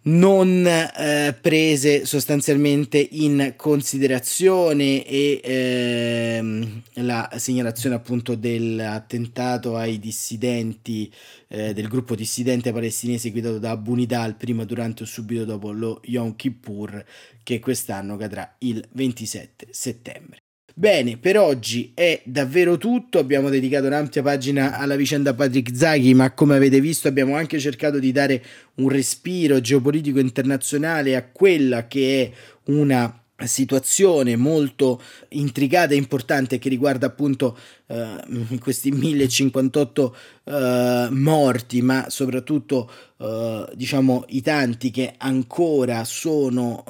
non 0.04 0.66
eh, 0.66 1.38
prese 1.40 2.06
sostanzialmente 2.06 2.98
in 2.98 3.54
considerazione 3.56 5.06
e 5.06 5.42
ehm, 5.44 6.82
la 6.96 7.30
segnalazione 7.36 7.96
appunto 7.96 8.36
dell'attentato 8.36 9.76
ai 9.76 10.00
dissidenti 10.00 11.12
eh, 11.48 11.74
del 11.74 11.88
gruppo 11.88 12.16
dissidente 12.16 12.72
palestinese 12.72 13.32
guidato 13.32 13.60
da 13.60 13.72
Abu 13.72 13.94
Nidal 13.94 14.36
prima, 14.36 14.64
durante 14.66 15.04
o 15.04 15.06
subito 15.06 15.46
dopo 15.46 15.72
lo 15.72 16.02
Yom 16.06 16.36
Kippur 16.36 17.04
che 17.44 17.60
quest'anno 17.60 18.18
cadrà 18.18 18.56
il 18.60 18.86
27 18.92 19.68
settembre. 19.72 20.40
Bene, 20.80 21.18
per 21.18 21.38
oggi 21.38 21.92
è 21.94 22.22
davvero 22.24 22.78
tutto. 22.78 23.20
Abbiamo 23.20 23.50
dedicato 23.50 23.88
un'ampia 23.88 24.22
pagina 24.22 24.78
alla 24.78 24.96
vicenda 24.96 25.34
Patrick 25.34 25.76
Zaghi, 25.76 26.14
ma 26.14 26.32
come 26.32 26.56
avete 26.56 26.80
visto 26.80 27.10
abbiamo 27.10 27.36
anche 27.36 27.60
cercato 27.60 28.00
di 28.00 28.14
dare 28.14 28.42
un 28.76 28.88
respiro 28.88 29.60
geopolitico 29.60 30.20
internazionale 30.20 31.18
a 31.18 31.26
quella 31.26 31.86
che 31.86 32.24
è 32.24 32.72
una 32.72 33.19
situazione 33.48 34.36
molto 34.36 35.02
intricata 35.30 35.94
e 35.94 35.98
importante 35.98 36.60
che 36.60 36.70
riguarda 36.70 37.08
appunto 37.08 37.58
uh, 37.88 38.58
questi 38.60 38.92
1058 38.92 40.16
uh, 40.44 40.52
eh, 40.52 41.08
morti 41.12 41.82
ma 41.82 42.10
soprattutto 42.10 42.90
uh, 43.18 43.66
diciamo 43.74 44.26
i 44.30 44.42
tanti 44.42 44.92
che 44.92 45.14
ancora 45.18 46.04
sono 46.04 46.84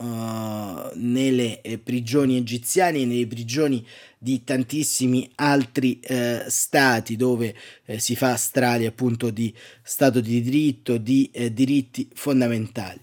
nelle 0.95 1.61
prigioni 1.83 2.37
egiziane 2.37 2.99
e 2.99 3.05
nelle 3.05 3.27
prigioni 3.27 3.85
di 4.17 4.43
tantissimi 4.43 5.29
altri 5.35 5.99
stati 6.47 7.15
dove 7.15 7.55
si 7.97 8.15
fa 8.15 8.35
strali 8.35 8.85
appunto 8.85 9.29
di 9.29 9.53
stato 9.83 10.19
di 10.19 10.41
diritto 10.41 10.97
di 10.97 11.29
diritti 11.51 12.07
fondamentali 12.13 12.99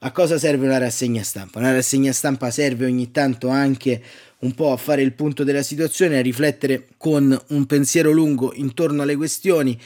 a 0.00 0.12
cosa 0.12 0.38
serve 0.38 0.66
una 0.66 0.78
rassegna 0.78 1.22
stampa? 1.22 1.58
Una 1.58 1.72
rassegna 1.72 2.12
stampa 2.12 2.50
serve 2.50 2.84
ogni 2.84 3.10
tanto 3.10 3.48
anche 3.48 4.02
un 4.40 4.52
po' 4.54 4.72
a 4.72 4.76
fare 4.76 5.02
il 5.02 5.12
punto 5.12 5.42
della 5.42 5.62
situazione, 5.62 6.18
a 6.18 6.22
riflettere 6.22 6.88
con 6.98 7.38
un 7.48 7.66
pensiero 7.66 8.10
lungo 8.10 8.52
intorno 8.54 9.02
alle 9.02 9.16
questioni 9.16 9.78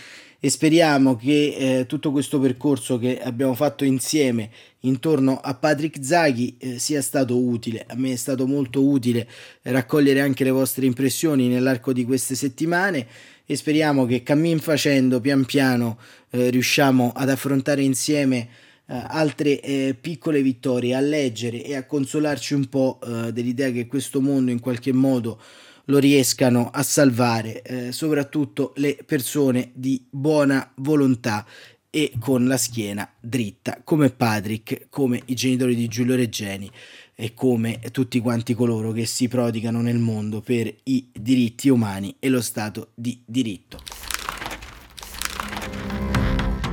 e 0.43 0.49
speriamo 0.51 1.17
che 1.17 1.55
eh, 1.81 1.87
tutto 1.87 2.11
questo 2.11 2.41
percorso 2.41 2.99
che 2.99 3.21
abbiamo 3.21 3.55
fatto 3.55 3.85
insieme 3.85 4.51
intorno 4.81 5.39
a 5.39 5.55
Patrick 5.55 6.03
Zaghi 6.03 6.57
eh, 6.59 6.79
sia 6.79 7.03
stato 7.03 7.39
utile. 7.39 7.85
A 7.87 7.95
me 7.95 8.13
è 8.13 8.17
stato 8.17 8.47
molto 8.47 8.83
utile 8.83 9.29
raccogliere 9.63 10.21
anche 10.21 10.43
le 10.43 10.51
vostre 10.51 10.87
impressioni 10.87 11.47
nell'arco 11.47 11.93
di 11.93 12.05
queste 12.05 12.35
settimane 12.35 13.07
e 13.45 13.55
speriamo 13.55 14.07
che 14.07 14.23
cammin 14.23 14.59
facendo 14.61 15.21
pian 15.21 15.45
piano 15.45 15.99
eh, 16.31 16.51
riusciamo 16.51 17.13
ad 17.15 17.29
affrontare 17.29 17.83
insieme 17.83 18.49
altre 18.93 19.61
eh, 19.61 19.97
piccole 19.99 20.43
vittorie, 20.43 20.95
a 20.95 21.01
leggere 21.01 21.63
e 21.65 21.77
a 21.77 21.87
consolarci 21.87 22.55
un 22.55 22.69
po' 22.69 22.99
eh, 23.03 23.33
dell'idea 23.33 23.71
che 23.71 23.87
questo 23.87 24.21
mondo 24.21 24.51
in 24.51 24.61
qualche 24.61 24.93
modo 24.93 25.41
lo 25.87 25.99
riescano 25.99 26.71
a 26.71 26.83
salvare, 26.83 27.63
eh, 27.63 27.93
soprattutto 27.93 28.73
le 28.77 28.99
persone 29.05 29.71
di 29.75 30.05
buona 30.09 30.71
volontà 30.77 31.45
e 31.91 32.13
con 32.21 32.47
la 32.47 32.57
schiena 32.57 33.09
dritta, 33.21 33.81
come 33.83 34.11
Patrick, 34.11 34.87
come 34.89 35.21
i 35.27 35.35
genitori 35.35 35.75
di 35.75 35.89
Giulio 35.89 36.15
Reggeni 36.15 36.71
e 37.17 37.35
come 37.35 37.81
tutti 37.91 38.21
quanti 38.21 38.55
coloro 38.55 38.93
che 38.93 39.05
si 39.07 39.29
prodigano 39.29 39.83
nel 39.83 39.99
mondo 39.99 40.41
per 40.41 40.73
i 40.85 41.09
diritti 41.13 41.69
umani 41.69 42.15
e 42.19 42.29
lo 42.29 42.41
Stato 42.41 42.93
di 42.95 43.21
diritto. 43.27 44.00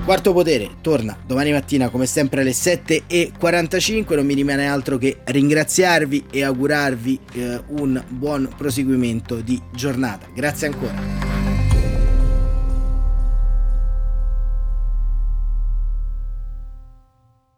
Quarto 0.08 0.32
Potere 0.32 0.78
torna 0.80 1.18
domani 1.28 1.52
mattina 1.52 1.90
come 1.90 2.06
sempre 2.06 2.40
alle 2.40 2.52
7.45, 2.52 4.16
non 4.16 4.26
mi 4.26 4.36
rimane 4.36 4.66
altro 4.66 4.98
che 4.98 5.18
ringraziarvi 5.22 6.28
e 6.32 6.46
augurarvi 6.46 7.20
eh, 7.34 7.62
un 7.68 8.02
buon 8.08 8.50
proseguimento 8.56 9.42
di 9.42 9.62
giornata. 9.74 10.30
Grazie 10.34 10.68
ancora. 10.68 10.96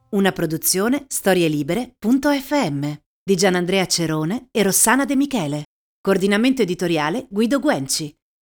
Una 0.10 0.32
produzione 0.32 1.06
storielibere.fm 1.08 2.92
di 3.24 3.36
Gianandrea 3.36 3.86
Cerone 3.86 4.48
e 4.50 4.64
Rossana 4.64 5.06
De 5.06 5.16
Michele. 5.16 5.66
Coordinamento 6.02 6.64
editoriale 6.64 7.28
Guido 7.30 7.60
Guenci. 7.60 8.19